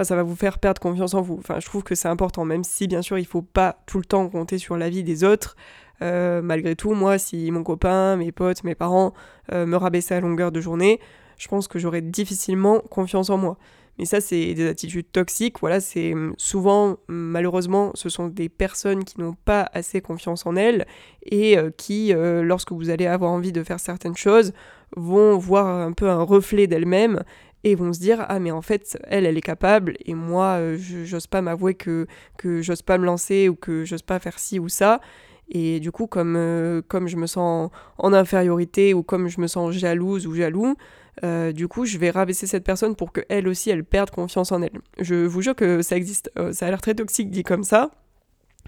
ça 0.00 0.16
va 0.16 0.22
vous 0.22 0.34
faire 0.34 0.58
perdre 0.58 0.80
confiance 0.80 1.14
en 1.14 1.22
vous. 1.22 1.36
Enfin, 1.38 1.60
je 1.60 1.66
trouve 1.66 1.82
que 1.82 1.94
c'est 1.94 2.08
important, 2.08 2.44
même 2.44 2.64
si 2.64 2.88
bien 2.88 3.02
sûr 3.02 3.18
il 3.18 3.26
faut 3.26 3.42
pas 3.42 3.78
tout 3.86 3.98
le 3.98 4.04
temps 4.04 4.28
compter 4.28 4.58
sur 4.58 4.76
la 4.76 4.88
vie 4.88 5.04
des 5.04 5.24
autres. 5.24 5.56
malgré 6.00 6.74
tout, 6.76 6.92
moi, 6.94 7.18
si 7.18 7.50
mon 7.50 7.62
copain, 7.62 8.16
mes 8.16 8.32
potes, 8.32 8.64
mes 8.64 8.74
parents 8.74 9.14
me 9.52 9.76
rabaissaient 9.76 10.16
à 10.16 10.20
longueur 10.20 10.52
de 10.52 10.60
journée, 10.60 11.00
je 11.38 11.48
pense 11.48 11.68
que 11.68 11.78
j'aurais 11.78 12.02
difficilement 12.02 12.80
confiance 12.80 13.30
en 13.30 13.38
moi. 13.38 13.56
Mais 13.98 14.06
ça, 14.06 14.20
c'est 14.20 14.54
des 14.54 14.68
attitudes 14.68 15.10
toxiques. 15.12 15.60
Voilà, 15.60 15.80
c'est 15.80 16.12
hum, 16.12 16.34
souvent, 16.36 16.96
malheureusement, 17.08 17.92
ce 17.94 18.08
sont 18.08 18.28
des 18.28 18.48
personnes 18.48 19.04
qui 19.04 19.20
n'ont 19.20 19.36
pas 19.44 19.68
assez 19.72 20.00
confiance 20.00 20.46
en 20.46 20.56
elles 20.56 20.86
et 21.24 21.56
euh, 21.56 21.70
qui, 21.76 22.12
euh, 22.12 22.42
lorsque 22.42 22.72
vous 22.72 22.90
allez 22.90 23.06
avoir 23.06 23.30
envie 23.30 23.52
de 23.52 23.62
faire 23.62 23.80
certaines 23.80 24.16
choses, 24.16 24.52
vont 24.96 25.38
voir 25.38 25.66
un 25.66 25.92
peu 25.92 26.08
un 26.08 26.22
reflet 26.22 26.66
d'elles-mêmes 26.66 27.22
et 27.62 27.74
vont 27.74 27.92
se 27.92 27.98
dire 27.98 28.24
ah 28.28 28.38
mais 28.38 28.50
en 28.50 28.60
fait 28.60 28.98
elle 29.04 29.24
elle 29.24 29.38
est 29.38 29.40
capable 29.42 29.96
et 30.04 30.12
moi 30.12 30.58
euh, 30.58 30.76
j'ose 30.78 31.26
pas 31.26 31.40
m'avouer 31.40 31.74
que 31.74 32.06
que 32.36 32.60
j'ose 32.60 32.82
pas 32.82 32.98
me 32.98 33.06
lancer 33.06 33.48
ou 33.48 33.56
que 33.56 33.84
j'ose 33.84 34.02
pas 34.02 34.18
faire 34.18 34.38
ci 34.38 34.58
ou 34.58 34.68
ça 34.68 35.00
et 35.48 35.80
du 35.80 35.90
coup 35.90 36.06
comme 36.06 36.82
comme 36.88 37.08
je 37.08 37.16
me 37.16 37.26
sens 37.26 37.70
en 37.96 38.12
infériorité 38.12 38.92
ou 38.92 39.02
comme 39.02 39.28
je 39.28 39.40
me 39.40 39.46
sens 39.46 39.72
jalouse 39.72 40.26
ou 40.26 40.34
jaloux 40.34 40.76
euh, 41.22 41.52
du 41.52 41.68
coup, 41.68 41.84
je 41.84 41.98
vais 41.98 42.10
rabaisser 42.10 42.46
cette 42.46 42.64
personne 42.64 42.96
pour 42.96 43.12
qu'elle 43.12 43.46
aussi, 43.46 43.70
elle 43.70 43.84
perde 43.84 44.10
confiance 44.10 44.50
en 44.52 44.62
elle. 44.62 44.80
Je 44.98 45.26
vous 45.26 45.42
jure 45.42 45.54
que 45.54 45.82
ça 45.82 45.96
existe. 45.96 46.30
Euh, 46.38 46.52
ça 46.52 46.66
a 46.66 46.70
l'air 46.70 46.80
très 46.80 46.94
toxique 46.94 47.30
dit 47.30 47.44
comme 47.44 47.64
ça. 47.64 47.90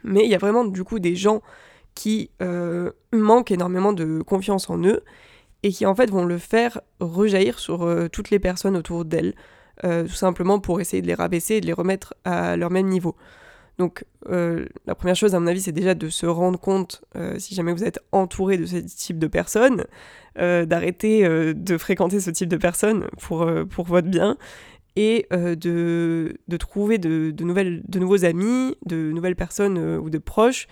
Mais 0.04 0.24
il 0.24 0.30
y 0.30 0.34
a 0.34 0.38
vraiment, 0.38 0.64
du 0.64 0.84
coup, 0.84 0.98
des 0.98 1.16
gens 1.16 1.42
qui 1.94 2.30
euh, 2.42 2.92
manquent 3.12 3.50
énormément 3.50 3.92
de 3.92 4.22
confiance 4.22 4.70
en 4.70 4.78
eux 4.84 5.02
et 5.62 5.70
qui, 5.70 5.86
en 5.86 5.94
fait, 5.94 6.10
vont 6.10 6.24
le 6.24 6.38
faire 6.38 6.80
rejaillir 7.00 7.58
sur 7.58 7.90
toutes 8.12 8.30
les 8.30 8.38
personnes 8.38 8.76
autour 8.76 9.04
d'elles. 9.04 9.34
tout 9.82 10.08
simplement 10.08 10.60
pour 10.60 10.80
essayer 10.80 11.02
de 11.02 11.06
les 11.06 11.14
rabaisser 11.14 11.56
et 11.56 11.60
de 11.60 11.66
les 11.66 11.72
remettre 11.72 12.14
à 12.24 12.56
leur 12.56 12.70
même 12.70 12.86
niveau. 12.86 13.16
Donc 13.78 14.04
euh, 14.30 14.66
la 14.86 14.94
première 14.94 15.16
chose 15.16 15.34
à 15.34 15.40
mon 15.40 15.46
avis 15.46 15.60
c'est 15.60 15.72
déjà 15.72 15.94
de 15.94 16.08
se 16.08 16.24
rendre 16.24 16.58
compte 16.58 17.02
euh, 17.14 17.38
si 17.38 17.54
jamais 17.54 17.72
vous 17.72 17.84
êtes 17.84 18.00
entouré 18.10 18.56
de 18.56 18.64
ce 18.64 18.76
type 18.76 19.18
de 19.18 19.26
personnes, 19.26 19.84
euh, 20.38 20.64
d'arrêter 20.64 21.28
de 21.54 21.78
fréquenter 21.78 22.20
ce 22.20 22.30
type 22.30 22.48
de 22.48 22.56
personnes 22.56 23.06
pour, 23.20 23.48
pour 23.70 23.86
votre 23.86 24.08
bien 24.08 24.38
et 24.98 25.26
de, 25.30 26.38
de, 26.48 26.56
trouver 26.56 26.96
de, 26.96 27.34
nouvelles, 27.40 27.82
de 27.86 27.98
nouveaux 27.98 28.24
amis, 28.24 28.74
de 28.86 29.12
nouvelles 29.12 29.36
personnes 29.36 29.78
ou 29.78 30.08
de 30.08 30.18
proches 30.18 30.68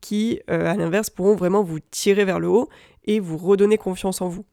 qui 0.00 0.40
à 0.48 0.74
l'inverse 0.74 1.10
pourront 1.10 1.36
vraiment 1.36 1.62
vous 1.62 1.78
tirer 1.78 2.24
vers 2.24 2.40
le 2.40 2.48
haut 2.48 2.68
et 3.04 3.20
vous 3.20 3.36
redonner 3.36 3.78
confiance 3.78 4.20
en 4.20 4.28
vous. 4.28 4.44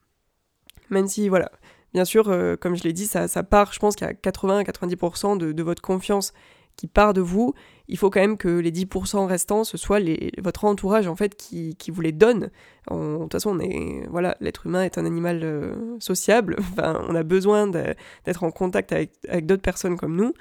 Même 0.91 1.07
si 1.07 1.27
voilà, 1.27 1.51
bien 1.95 2.05
sûr 2.05 2.25
comme 2.59 2.75
je 2.75 2.83
l'ai 2.83 2.93
dit 2.93 3.07
ça, 3.07 3.27
ça 3.27 3.41
part 3.41 3.73
je 3.73 3.79
pense 3.79 3.95
qu'il 3.95 4.05
y 4.05 4.09
a 4.09 4.13
80-90% 4.13 5.39
de, 5.39 5.51
de 5.53 5.63
votre 5.63 5.81
confiance 5.81 6.31
qui 6.75 6.87
part 6.87 7.13
de 7.13 7.21
vous, 7.21 7.53
il 7.87 7.97
faut 7.97 8.09
quand 8.09 8.19
même 8.19 8.37
que 8.37 8.47
les 8.47 8.71
10% 8.71 9.25
restants, 9.25 9.63
ce 9.63 9.77
soit 9.77 9.99
votre 10.39 10.65
entourage 10.65 11.07
en 11.07 11.15
fait 11.15 11.35
qui, 11.35 11.75
vous 11.89 12.01
les 12.01 12.11
donne. 12.11 12.49
de 12.89 13.17
toute 13.19 13.31
façon, 13.31 13.51
on 13.51 13.59
est, 13.59 14.07
voilà, 14.09 14.35
l'être 14.39 14.65
humain 14.65 14.83
est 14.83 14.97
un 14.97 15.05
animal 15.05 15.41
euh, 15.43 15.75
sociable, 15.99 16.55
enfin, 16.59 17.03
on 17.07 17.15
a 17.15 17.23
besoin 17.23 17.67
d'être 17.67 18.43
en 18.43 18.51
contact 18.51 18.91
avec, 18.91 19.11
avec 19.27 19.45
d'autres 19.45 19.61
personnes 19.61 19.97
comme 19.97 20.15
nous. 20.15 20.33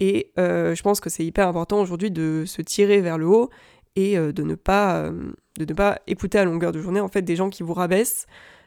Et 0.00 0.32
euh, 0.38 0.74
je 0.74 0.82
pense 0.82 1.00
que 1.00 1.08
c'est 1.08 1.24
hyper 1.24 1.48
important 1.48 1.80
aujourd'hui 1.80 2.10
de 2.10 2.44
se 2.46 2.60
tirer 2.60 3.00
vers 3.00 3.16
le 3.16 3.26
haut 3.26 3.48
et 3.96 4.18
euh, 4.18 4.32
de, 4.32 4.42
ne 4.42 4.56
pas, 4.56 5.08
de 5.58 5.64
ne 5.64 5.72
pas 5.72 6.00
écouter 6.06 6.38
à 6.38 6.44
longueur 6.44 6.72
de 6.72 6.80
journée 6.80 7.00
en 7.00 7.08
fait 7.08 7.22
des 7.22 7.36
gens 7.36 7.48
qui 7.48 7.62
vous 7.62 7.74
rabaissent. 7.74 8.26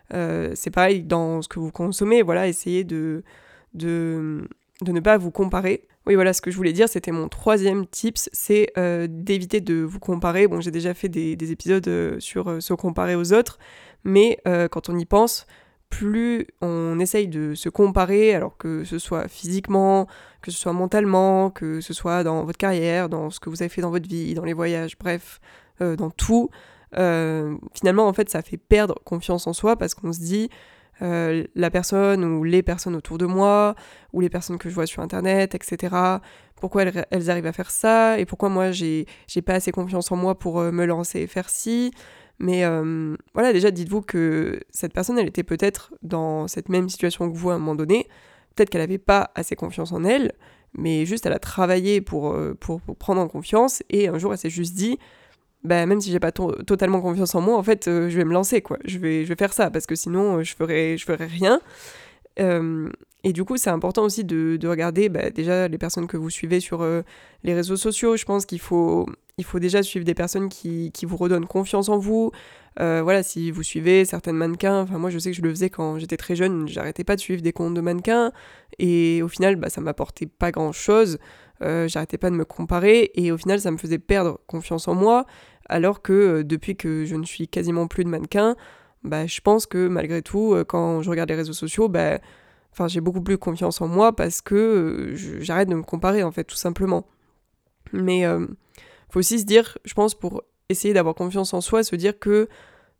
c'est 0.09 0.71
pareil 0.71 1.03
dans 1.03 1.41
ce 1.41 1.47
que 1.47 1.59
vous 1.59 1.71
consommez, 1.71 2.23
voilà, 2.23 2.47
essayez 2.47 2.83
de, 2.83 3.23
de, 3.73 4.47
de 4.81 4.91
ne 4.91 4.99
pas 4.99 5.17
vous 5.17 5.31
comparer. 5.31 5.87
Oui, 6.07 6.15
voilà, 6.15 6.31
ce 6.31 6.41
que 6.41 6.51
je 6.51 6.55
voulais 6.55 6.71
dire, 6.71 6.87
c'était 6.87 7.11
mon 7.11 7.27
troisième 7.27 7.85
tips, 7.85 8.29
c'est 8.31 8.71
euh, 8.77 9.07
d'éviter 9.09 9.59
de 9.59 9.81
vous 9.83 9.99
comparer. 9.99 10.47
Bon, 10.47 10.61
j'ai 10.61 10.71
déjà 10.71 10.93
fait 10.93 11.09
des, 11.09 11.51
épisodes 11.51 11.85
euh, 11.89 12.17
sur 12.21 12.49
euh, 12.49 12.59
se 12.61 12.73
comparer 12.73 13.15
aux 13.15 13.33
autres, 13.33 13.59
mais 14.05 14.39
quand 14.71 14.87
on 14.87 14.97
y 14.97 15.03
pense, 15.03 15.47
plus 15.89 16.47
on 16.61 16.97
essaye 16.99 17.27
de 17.27 17.55
se 17.55 17.67
comparer, 17.67 18.33
alors 18.33 18.55
que 18.55 18.85
ce 18.85 18.99
soit 18.99 19.27
physiquement, 19.27 20.07
que 20.41 20.49
ce 20.49 20.57
soit 20.57 20.71
mentalement, 20.71 21.49
que 21.49 21.81
ce 21.81 21.93
soit 21.93 22.23
dans 22.23 22.45
votre 22.45 22.57
carrière, 22.57 23.09
dans 23.09 23.29
ce 23.29 23.41
que 23.41 23.49
vous 23.49 23.61
avez 23.61 23.67
fait 23.67 23.81
dans 23.81 23.91
votre 23.91 24.07
vie, 24.07 24.33
dans 24.33 24.45
les 24.45 24.53
voyages, 24.53 24.97
bref, 24.97 25.41
dans 25.81 26.09
tout, 26.09 26.49
finalement, 26.93 28.07
en 28.07 28.13
fait, 28.13 28.29
ça 28.29 28.41
fait 28.41 28.55
perdre 28.55 28.95
confiance 29.03 29.45
en 29.45 29.51
soi 29.51 29.75
parce 29.75 29.93
qu'on 29.93 30.13
se 30.13 30.21
dit, 30.21 30.49
la 30.99 31.69
personne 31.71 32.23
ou 32.23 32.43
les 32.43 32.63
personnes 32.63 32.95
autour 32.95 33.17
de 33.17 33.25
moi, 33.25 33.75
ou 34.13 34.21
les 34.21 34.29
personnes 34.29 34.57
que 34.57 34.69
je 34.69 34.75
vois 34.75 34.85
sur 34.85 35.01
Internet, 35.01 35.55
etc. 35.55 35.95
Pourquoi 36.59 36.83
elles, 36.83 37.29
arrivent 37.29 37.45
à 37.45 37.53
faire 37.53 37.69
ça, 37.69 38.19
et 38.19 38.25
pourquoi 38.25 38.49
moi 38.49 38.71
j'ai 38.71 39.05
pas 39.45 39.53
assez 39.53 39.71
confiance 39.71 40.11
en 40.11 40.15
moi 40.15 40.37
pour 40.37 40.59
me 40.61 40.85
lancer 40.85 41.21
et 41.21 41.27
faire 41.27 41.49
ci. 41.49 41.91
Mais 42.39 42.63
voilà, 43.33 43.53
déjà 43.53 43.71
dites-vous 43.71 44.01
que 44.01 44.59
cette 44.69 44.93
personne, 44.93 45.19
elle 45.19 45.27
était 45.27 45.43
peut-être 45.43 45.93
dans 46.01 46.47
cette 46.47 46.69
même 46.69 46.89
situation 46.89 47.29
que 47.29 47.37
vous 47.37 47.49
à 47.49 47.55
un 47.55 47.59
moment 47.59 47.75
donné. 47.75 48.07
Peut-être 48.55 48.69
qu'elle 48.69 48.81
n'avait 48.81 48.97
pas 48.97 49.31
assez 49.35 49.55
confiance 49.55 49.91
en 49.91 50.03
elle, 50.03 50.33
mais 50.73 51.05
juste 51.05 51.27
elle 51.27 51.33
a 51.33 51.39
travaillé 51.39 52.01
pour, 52.01 52.35
pour, 52.59 52.81
pour 52.81 52.95
prendre 52.95 53.21
en 53.21 53.27
confiance, 53.27 53.83
et 53.89 54.07
un 54.07 54.17
jour 54.17 54.31
elle 54.31 54.39
s'est 54.39 54.49
juste 54.49 54.73
dit, 54.73 54.97
bah, 55.63 55.85
même 55.85 55.99
si 56.01 56.11
j'ai 56.11 56.19
pas 56.19 56.31
totalement 56.31 57.01
confiance 57.01 57.35
en 57.35 57.41
moi, 57.41 57.57
en 57.57 57.63
fait, 57.63 57.87
euh, 57.87 58.09
je 58.09 58.17
vais 58.17 58.25
me 58.25 58.33
lancer, 58.33 58.61
quoi. 58.61 58.77
Je 58.85 58.99
vais, 58.99 59.23
je 59.23 59.29
vais 59.29 59.35
faire 59.35 59.53
ça, 59.53 59.71
parce 59.71 59.85
que 59.85 59.95
sinon, 59.95 60.37
euh, 60.37 60.43
je 60.43 60.55
ferai, 60.55 60.97
je 60.97 61.05
ferai 61.05 61.25
rien. 61.25 61.59
Euh, 62.39 62.89
et 63.23 63.33
du 63.33 63.43
coup, 63.43 63.57
c'est 63.57 63.71
important 63.71 64.03
aussi 64.03 64.23
de, 64.23 64.57
de 64.57 64.67
regarder 64.67 65.09
bah, 65.09 65.29
déjà 65.31 65.67
les 65.67 65.77
personnes 65.77 66.07
que 66.07 66.17
vous 66.17 66.29
suivez 66.29 66.59
sur 66.59 66.85
les 67.43 67.53
réseaux 67.53 67.75
sociaux. 67.75 68.15
Je 68.15 68.25
pense 68.25 68.45
qu'il 68.45 68.59
faut, 68.59 69.07
il 69.37 69.43
faut 69.43 69.59
déjà 69.59 69.83
suivre 69.83 70.05
des 70.05 70.13
personnes 70.13 70.47
qui, 70.47 70.91
qui 70.93 71.05
vous 71.05 71.17
redonnent 71.17 71.47
confiance 71.47 71.89
en 71.89 71.97
vous. 71.97 72.31
voilà, 72.77 73.23
si 73.23 73.51
vous 73.51 73.63
suivez 73.63 74.05
certaines 74.05 74.37
mannequins, 74.37 74.81
enfin 74.81 74.99
moi 74.99 75.09
je 75.09 75.17
sais 75.17 75.31
que 75.31 75.35
je 75.35 75.41
le 75.41 75.49
faisais 75.49 75.69
quand 75.69 75.97
j'étais 75.97 76.15
très 76.15 76.35
jeune, 76.35 76.67
j'arrêtais 76.67 77.03
pas 77.03 77.15
de 77.15 77.21
suivre 77.21 77.41
des 77.41 77.51
comptes 77.51 77.73
de 77.73 77.81
mannequins 77.81 78.31
et 78.77 79.21
au 79.23 79.27
final 79.27 79.55
bah, 79.55 79.69
ça 79.69 79.81
m'apportait 79.81 80.27
pas 80.27 80.51
grand 80.51 80.71
chose. 80.71 81.17
J'arrêtais 81.61 82.17
pas 82.17 82.29
de 82.29 82.35
me 82.35 82.45
comparer 82.45 83.11
et 83.15 83.31
au 83.31 83.37
final 83.37 83.59
ça 83.59 83.71
me 83.71 83.77
faisait 83.77 83.99
perdre 83.99 84.39
confiance 84.47 84.87
en 84.87 84.95
moi 84.95 85.25
alors 85.69 86.01
que 86.01 86.13
euh, 86.13 86.43
depuis 86.43 86.75
que 86.75 87.05
je 87.05 87.15
ne 87.15 87.25
suis 87.25 87.47
quasiment 87.47 87.87
plus 87.87 88.03
de 88.03 88.09
mannequin, 88.09 88.55
bah, 89.03 89.25
je 89.27 89.41
pense 89.41 89.65
que 89.65 89.87
malgré 89.87 90.21
tout, 90.21 90.53
euh, 90.53 90.63
quand 90.63 91.01
je 91.01 91.09
regarde 91.09 91.29
les 91.29 91.35
réseaux 91.35 91.53
sociaux, 91.53 91.89
bah, 91.89 92.19
j'ai 92.87 93.01
beaucoup 93.01 93.21
plus 93.21 93.37
confiance 93.37 93.81
en 93.81 93.87
moi 93.87 94.15
parce 94.15 94.41
que 94.41 94.55
euh, 94.55 95.41
j'arrête 95.41 95.69
de 95.69 95.75
me 95.75 95.83
comparer, 95.83 96.23
en 96.23 96.31
fait, 96.31 96.43
tout 96.43 96.55
simplement. 96.55 97.07
Mais 97.93 98.25
faut 99.09 99.19
aussi 99.19 99.39
se 99.39 99.45
dire, 99.45 99.77
je 99.85 99.93
pense, 99.93 100.13
pour 100.13 100.43
essayer 100.67 100.93
d'avoir 100.93 101.15
confiance 101.15 101.53
en 101.53 101.61
soi, 101.61 101.83
se 101.83 101.95
dire 101.95 102.19
que 102.19 102.49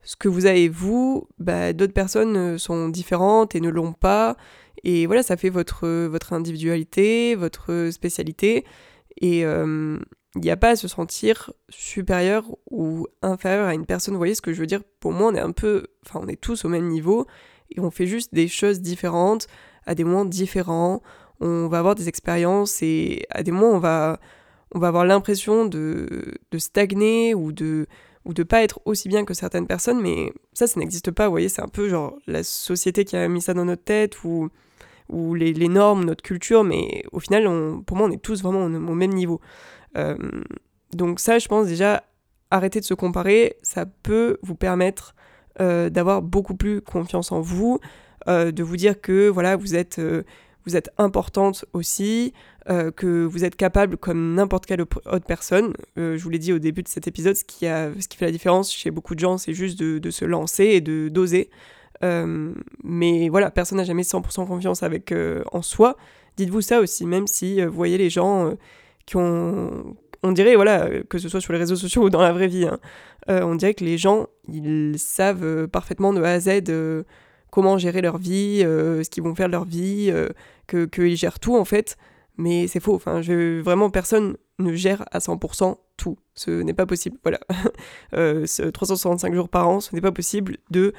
ce 0.02 0.16
que 0.16 0.30
vous 0.30 0.46
avez 0.46 0.70
vous, 0.70 1.28
bah, 1.38 1.74
d'autres 1.74 1.94
personnes 1.94 2.58
sont 2.58 2.88
différentes 2.88 3.54
et 3.54 3.60
ne 3.60 3.70
l'ont 3.70 3.92
pas. 3.92 4.38
Et 4.84 5.06
voilà, 5.06 5.24
ça 5.24 5.38
fait 5.38 5.50
votre, 5.50 5.88
votre 6.08 6.34
individualité, 6.34 7.36
votre 7.36 7.90
spécialité. 7.92 8.66
Et, 9.22 9.44
il 10.38 10.42
n'y 10.42 10.52
a 10.52 10.58
pas 10.58 10.72
à 10.72 10.76
se 10.76 10.88
sentir 10.88 11.52
supérieur 11.70 12.46
ou 12.70 13.08
inférieur 13.24 13.68
à 13.68 13.74
une 13.74 13.88
personne. 13.88 14.14
Vous 14.14 14.20
voyez 14.20 14.36
ce 14.36 14.42
que 14.42 14.54
je 14.54 14.60
veux 14.60 14.68
dire? 14.68 14.84
Pour 15.00 15.12
moi, 15.12 15.32
on 15.32 15.36
est 15.36 15.40
un 15.40 15.52
peu. 15.52 15.88
Enfin, 16.06 16.20
on 16.24 16.28
est 16.28 16.40
tous 16.40 16.64
au 16.64 16.70
même 16.70 16.88
niveau 16.88 17.26
et 17.72 17.80
on 17.80 17.90
fait 17.90 18.06
juste 18.06 18.34
des 18.34 18.48
choses 18.48 18.82
différentes 18.82 19.48
à 19.86 19.96
des 19.96 20.04
moments 20.04 20.26
différents. 20.26 21.02
On 21.40 21.68
va 21.68 21.80
avoir 21.80 21.96
des 21.96 22.08
expériences 22.08 22.84
et 22.84 23.26
à 23.32 23.42
des 23.42 23.52
moments, 23.52 23.72
on 23.72 23.80
va, 23.80 24.20
on 24.74 24.80
va 24.80 24.90
avoir 24.90 25.06
l'impression 25.06 25.66
de, 25.66 26.36
de 26.52 26.58
stagner 26.60 27.34
ou 27.34 27.52
de 27.52 27.88
ou 28.26 28.34
de 28.34 28.44
pas 28.44 28.62
être 28.62 28.82
aussi 28.84 29.08
bien 29.08 29.24
que 29.24 29.34
certaines 29.34 29.68
personnes, 29.68 30.02
mais 30.02 30.34
ça, 30.52 30.68
ça 30.68 30.82
n'existe 30.82 31.12
pas, 31.12 31.28
vous 31.28 31.32
voyez, 31.32 31.48
c'est 31.48 31.62
un 31.62 31.70
peu 31.70 31.88
genre 31.88 32.18
la 32.28 32.44
société 32.44 33.06
qui 33.06 33.16
a 33.16 33.26
mis 33.30 33.42
ça 33.42 33.54
dans 33.54 33.64
notre 33.64 33.86
tête, 33.86 34.22
ou, 34.26 34.50
ou 35.10 35.34
les, 35.34 35.54
normes, 35.68 36.06
notre 36.06 36.24
culture, 36.24 36.64
mais 36.64 37.04
au 37.12 37.20
final, 37.20 37.48
on, 37.48 37.82
pour 37.82 37.98
moi, 37.98 38.08
on 38.08 38.12
est 38.12 38.22
tous 38.22 38.42
vraiment 38.42 38.66
au 38.66 38.96
même 38.96 39.14
niveau. 39.14 39.40
Euh, 39.98 40.18
donc 40.94 41.20
ça, 41.20 41.40
je 41.40 41.48
pense 41.48 41.68
déjà, 41.68 42.04
arrêter 42.52 42.80
de 42.80 42.86
se 42.86 42.94
comparer, 42.94 43.58
ça 43.62 43.86
peut 43.86 44.38
vous 44.42 44.56
permettre 44.56 45.16
euh, 45.60 45.90
d'avoir 45.90 46.22
beaucoup 46.22 46.56
plus 46.56 46.82
confiance 46.82 47.32
en 47.32 47.42
vous, 47.42 47.80
euh, 48.28 48.52
de 48.52 48.64
vous 48.64 48.78
dire 48.78 49.00
que 49.00 49.28
voilà, 49.30 49.56
vous 49.56 49.76
êtes, 49.76 50.02
vous 50.66 50.76
êtes 50.76 50.90
importante 50.98 51.66
aussi, 51.74 52.34
que 52.98 53.24
vous 53.24 53.46
êtes 53.46 53.56
capable 53.56 53.96
comme 53.96 54.34
n'importe 54.34 54.66
quelle 54.66 54.82
autre 54.82 55.26
personne. 55.26 55.74
je 55.96 56.22
vous 56.22 56.30
l'ai 56.30 56.40
dit 56.40 56.52
au 56.52 56.60
début 56.60 56.84
de 56.84 56.90
cet 56.90 57.08
épisode, 57.08 57.38
ce 57.38 57.46
qui, 57.46 57.66
a, 57.66 57.92
ce 57.98 58.10
qui 58.10 58.18
fait 58.18 58.26
la 58.26 58.32
différence 58.32 58.74
chez 58.74 58.92
beaucoup 58.92 59.16
de 59.16 59.20
gens, 59.20 59.38
c'est 59.38 59.54
juste 59.54 59.80
de, 59.80 60.00
de, 60.00 60.12
se 60.12 60.26
lancer 60.26 60.66
et 60.66 60.82
de 60.82 61.08
d'oser. 61.08 61.50
Mais 62.02 63.30
voilà, 63.30 63.52
personne 63.52 63.78
n'a 63.78 63.84
jamais 63.84 64.04
100% 64.04 64.48
confiance 64.48 64.84
avec, 64.84 65.14
en 65.52 65.62
soi. 65.62 65.98
Dites-vous 66.38 66.62
ça 66.62 66.80
aussi, 66.80 67.06
même 67.06 67.28
si 67.28 67.64
vous 67.64 67.74
voyez 67.74 67.98
les 67.98 68.10
gens 68.10 68.54
qui 69.06 69.16
ont, 69.18 69.96
on 70.24 70.32
dirait, 70.32 70.56
voilà, 70.56 70.90
que 71.10 71.18
ce 71.18 71.30
soit 71.30 71.42
sur 71.42 71.54
les 71.54 71.60
réseaux 71.60 71.76
sociaux 71.76 72.04
ou 72.04 72.10
dans 72.10 72.22
la 72.22 72.32
vraie 72.32 72.48
vie, 72.48 72.66
hein, 72.66 72.80
euh, 73.30 73.42
on 73.42 73.56
dirait 73.56 73.74
que 73.74 73.84
les 73.84 73.98
gens, 73.98 74.28
ils 74.48 74.98
savent 74.98 75.44
euh, 75.44 75.68
parfaitement 75.68 76.14
de 76.14 76.22
A 76.24 76.32
à 76.32 76.40
Z 76.40 76.64
euh, 76.70 77.04
comment 77.52 77.78
gérer 77.78 78.02
leur 78.02 78.18
vie, 78.18 78.60
ce 78.62 79.10
qu'ils 79.10 79.24
vont 79.24 79.36
faire 79.36 79.48
de 79.48 79.54
leur 79.54 79.66
vie, 79.66 80.14
qu'ils 80.68 81.16
gèrent 81.16 81.40
tout 81.40 81.56
en 81.56 81.66
fait. 81.66 81.98
Mais 82.38 82.68
c'est 82.68 82.80
faux. 82.80 82.96
Enfin, 82.96 83.22
je, 83.22 83.62
vraiment, 83.62 83.90
personne 83.90 84.38
ne 84.60 84.74
gère 84.74 85.06
à 85.12 85.20
100% 85.20 85.78
tout. 85.98 86.18
Ce 86.36 86.52
n'est 86.52 86.74
pas 86.74 86.86
possible. 86.86 87.18
Voilà. 87.24 87.40
365 88.74 89.34
jours 89.34 89.50
par 89.50 89.68
an, 89.68 89.80
ce 89.80 89.94
n'est 89.96 90.02
pas 90.02 90.12
possible 90.12 90.58
de 90.72 90.94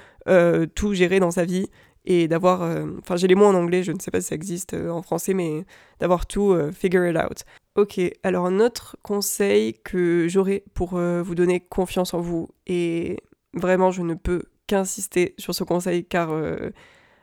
tout 0.75 0.95
gérer 0.95 1.21
dans 1.21 1.31
sa 1.31 1.45
vie 1.45 1.69
et 2.05 2.29
d'avoir. 2.29 2.63
Enfin, 2.99 3.17
j'ai 3.17 3.29
les 3.29 3.35
mots 3.35 3.47
en 3.47 3.55
anglais, 3.55 3.83
je 3.83 3.93
ne 3.93 4.01
sais 4.01 4.11
pas 4.11 4.21
si 4.21 4.29
ça 4.29 4.35
existe 4.35 4.75
en 4.75 5.03
français, 5.03 5.35
mais 5.35 5.65
d'avoir 6.01 6.27
tout 6.27 6.57
figure 6.73 7.07
it 7.07 7.17
out. 7.17 7.45
Ok, 7.79 8.01
alors 8.25 8.47
un 8.47 8.59
autre 8.59 8.97
conseil 9.05 9.75
que 9.85 10.27
j'aurais 10.29 10.65
pour 10.75 10.97
euh, 10.97 11.23
vous 11.23 11.37
donner 11.37 11.61
confiance 11.61 12.13
en 12.13 12.19
vous, 12.21 12.49
et 12.67 13.19
vraiment 13.55 13.93
je 13.93 14.03
ne 14.03 14.15
peux 14.15 14.43
qu'insister 14.67 15.37
sur 15.39 15.55
ce 15.55 15.63
conseil 15.63 16.05
car 16.05 16.33
euh, 16.33 16.71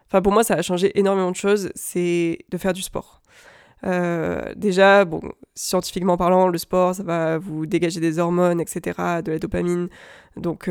enfin 0.07 0.21
pour 0.21 0.31
moi 0.31 0.45
ça 0.45 0.53
a 0.53 0.61
changé 0.61 0.97
énormément 0.97 1.31
de 1.31 1.35
choses, 1.35 1.71
c'est 1.75 2.37
de 2.47 2.57
faire 2.57 2.71
du 2.71 2.81
sport. 2.81 3.21
Euh, 3.85 4.53
déjà, 4.55 5.05
bon, 5.05 5.21
scientifiquement 5.53 6.17
parlant, 6.17 6.47
le 6.47 6.57
sport, 6.57 6.95
ça 6.95 7.03
va 7.03 7.37
vous 7.37 7.65
dégager 7.65 7.99
des 7.99 8.19
hormones, 8.19 8.59
etc., 8.59 9.21
de 9.23 9.31
la 9.31 9.39
dopamine. 9.39 9.89
Donc, 10.37 10.69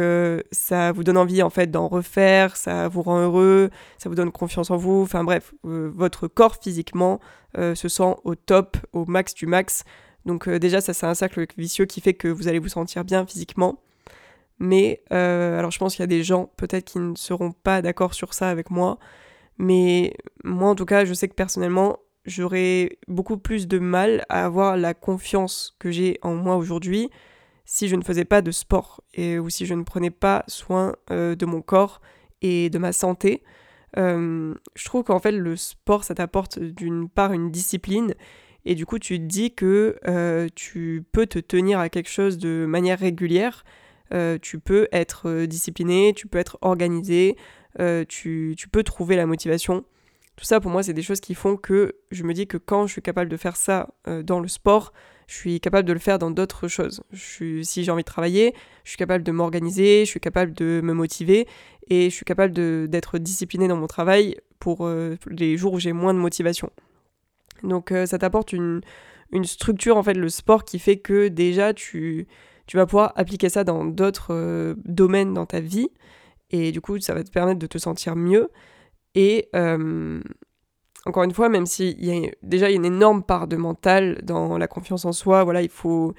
ça 0.53 0.93
vous 0.93 1.05
donne 1.05 1.17
envie, 1.17 1.43
en 1.43 1.51
fait, 1.51 1.71
d'en 1.71 1.89
refaire, 1.89 2.57
ça 2.57 2.89
vous 2.89 3.03
rend 3.03 3.21
heureux, 3.21 3.71
ça 3.99 4.09
vous 4.09 4.15
donne 4.15 4.31
confiance 4.31 4.71
en 4.71 4.77
vous. 4.77 5.03
Enfin, 5.03 5.25
bref, 5.25 5.55
votre 5.63 6.29
corps 6.29 6.57
physiquement 6.61 7.21
euh, 7.57 7.77
se 7.77 7.89
sent 7.89 8.17
au 8.25 8.35
top, 8.35 8.77
au 8.93 9.05
max 9.07 9.33
du 9.35 9.47
max. 9.47 9.85
Donc 10.27 10.49
euh, 10.49 10.59
déjà, 10.59 10.81
ça 10.81 10.93
c'est 10.93 11.07
un 11.07 11.15
cercle 11.15 11.47
vicieux 11.57 11.85
qui 11.85 12.01
fait 12.01 12.15
que 12.15 12.27
vous 12.27 12.49
allez 12.49 12.59
vous 12.59 12.69
sentir 12.69 13.05
bien 13.05 13.25
physiquement. 13.27 13.79
Mais 14.59 15.03
euh, 15.13 15.59
alors 15.59 15.71
je 15.71 15.79
pense 15.79 15.95
qu'il 15.95 16.03
y 16.03 16.05
a 16.05 16.09
des 16.09 16.25
gens 16.25 16.51
peut-être 16.57 16.85
qui 16.85 16.99
ne 16.99 17.15
seront 17.15 17.53
pas 17.53 17.81
d'accord 17.83 18.15
sur 18.15 18.35
ça 18.35 18.49
avec 18.51 18.71
moi. 18.71 18.99
Mais 19.59 20.17
moi 20.43 20.71
en 20.71 20.75
tout 20.75 20.87
cas, 20.87 21.05
je 21.05 21.15
sais 21.15 21.29
que 21.29 21.35
personnellement, 21.35 21.99
j'aurais 22.25 22.99
beaucoup 23.09 23.39
plus 23.39 23.69
de 23.69 23.79
mal 23.79 24.25
à 24.29 24.45
avoir 24.45 24.77
la 24.77 24.95
confiance 24.95 25.77
que 25.79 25.91
j'ai 25.91 26.19
en 26.23 26.35
moi 26.35 26.57
aujourd'hui 26.57 27.11
si 27.65 27.89
je 27.89 27.97
ne 27.97 28.03
faisais 28.03 28.25
pas 28.25 28.43
de 28.43 28.51
sport 28.51 29.03
et 29.15 29.39
ou 29.39 29.49
si 29.49 29.67
je 29.67 29.75
ne 29.75 29.85
prenais 29.85 30.11
pas 30.11 30.45
soin 30.49 30.95
de 31.09 31.47
mon 31.47 31.63
corps 31.63 32.03
et 32.43 32.69
de 32.69 32.79
ma 32.79 32.93
santé. 32.93 33.43
Euh, 33.97 34.55
je 34.75 34.85
trouve 34.85 35.05
qu'en 35.05 35.21
fait 35.21 35.33
le 35.33 35.57
sport 35.57 36.05
ça 36.05 36.15
t'apporte 36.15 36.59
d'une 36.59 37.09
part 37.09 37.33
une 37.33 37.51
discipline 37.51 38.15
et 38.65 38.75
du 38.75 38.87
coup 38.87 38.99
tu 38.99 39.19
te 39.19 39.25
dis 39.25 39.55
que 39.55 39.97
euh, 40.09 40.49
tu 40.55 41.05
peux 41.13 41.27
te 41.27 41.39
tenir 41.39 41.79
à 41.79 41.89
quelque 41.89 42.11
chose 42.11 42.39
de 42.39 42.67
manière 42.67 42.99
régulière, 42.99 43.65
euh, 44.13 44.37
tu 44.41 44.59
peux 44.59 44.89
être 44.91 45.47
discipliné, 45.47 46.13
tu 46.15 46.27
peux 46.27 46.39
être 46.39 46.59
organisé, 46.61 47.37
tu, 48.09 48.55
tu, 48.57 48.69
peux 48.69 48.85
trouver 48.85 49.17
la 49.17 49.27
motivation. 49.27 49.85
Tout 50.37 50.45
ça 50.45 50.61
pour 50.61 50.71
moi 50.71 50.83
c'est 50.83 50.93
des 50.93 51.03
choses 51.03 51.21
qui 51.21 51.35
font 51.35 51.57
que 51.57 51.97
je 52.11 52.25
me 52.25 52.35
dis 52.35 52.47
que 52.47 52.57
quand 52.57 52.87
je 52.87 52.93
suis 52.93 53.03
capable 53.03 53.31
de 53.31 53.37
faire 53.37 53.57
ça 53.57 53.91
dans 54.25 54.41
le 54.41 54.49
sport, 54.49 54.93
je 55.27 55.35
suis 55.35 55.61
capable 55.61 55.87
de 55.89 55.93
le 55.93 55.99
faire 55.99 56.19
dans 56.19 56.31
d'autres 56.31 56.69
choses. 56.69 57.03
Si 57.13 57.85
j'ai 57.85 57.91
envie 57.91 58.03
de 58.03 58.07
travailler, 58.07 58.55
je 58.85 58.91
suis 58.91 58.99
capable 58.99 59.25
de 59.25 59.33
m'organiser, 59.33 60.05
je 60.05 60.11
suis 60.11 60.21
capable 60.21 60.53
de 60.53 60.81
me 60.83 60.93
motiver 60.93 61.47
et 61.89 62.11
je 62.11 62.15
suis 62.15 62.25
capable 62.25 62.53
d'être 62.89 63.19
discipliné 63.19 63.69
dans 63.69 63.77
mon 63.77 63.87
travail 63.87 64.37
pour 64.59 64.87
euh, 64.87 65.17
les 65.29 65.57
jours 65.57 65.75
où 65.75 65.79
j'ai 65.79 65.93
moins 65.93 66.15
de 66.15 66.19
motivation. 66.19 66.71
Donc 67.63 67.93
euh, 67.93 68.07
ça 68.07 68.19
t'apporte 68.19 68.53
une, 68.53 68.81
une, 69.33 69.45
structure, 69.45 69.97
en 69.97 70.03
fait, 70.03 70.15
le 70.15 70.29
sport 70.29 70.65
qui 70.65 70.79
fait 70.79 70.99
que 70.99 71.29
déjà 71.29 71.75
tu, 71.75 72.27
tu 72.67 72.77
vas 72.77 72.87
pouvoir 72.87 73.13
appliquer 73.17 73.49
ça 73.49 73.65
dans 73.65 73.85
d'autres 73.85 74.33
euh, 74.33 74.75
domaines 74.85 75.35
dans 75.35 75.47
ta 75.47 75.61
vie 75.61 75.89
et 76.51 76.73
du 76.73 76.81
coup 76.81 76.99
ça 77.01 77.15
va 77.15 77.25
te 77.25 77.31
permettre 77.31 77.59
de 77.59 77.67
te 77.67 77.79
sentir 77.79 78.17
mieux. 78.17 78.51
Et 79.15 79.49
encore 81.07 81.23
une 81.23 81.33
fois, 81.33 81.49
même 81.49 81.67
si 81.67 81.97
y 81.99 82.27
a, 82.27 82.31
déjà 82.43 82.71
une 82.71 82.85
énorme 82.85 83.23
part 83.23 83.47
de 83.47 83.57
mental 83.57 84.21
dans 84.23 84.59
la 84.59 84.67
confiance 84.67 85.05
en 85.05 85.13
soi, 85.13 85.45
voilà, 85.45 85.63
il 85.63 85.69
faut, 85.69 86.15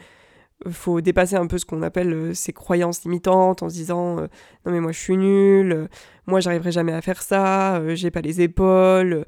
faut 0.69 1.01
dépasser 1.01 1.35
un 1.35 1.47
peu 1.47 1.57
ce 1.57 1.65
qu'on 1.65 1.81
appelle 1.81 2.13
euh, 2.13 2.33
ces 2.33 2.53
croyances 2.53 3.03
limitantes 3.03 3.63
en 3.63 3.69
se 3.69 3.73
disant 3.73 4.19
euh, 4.19 4.27
non 4.65 4.71
mais 4.71 4.79
moi 4.79 4.91
je 4.91 4.99
suis 4.99 5.17
nul, 5.17 5.71
euh, 5.71 5.87
moi 6.27 6.39
j'arriverai 6.39 6.71
jamais 6.71 6.93
à 6.93 7.01
faire 7.01 7.21
ça, 7.21 7.81
j'ai 7.95 8.11
pas 8.11 8.21
les 8.21 8.41
épaules, 8.41 9.25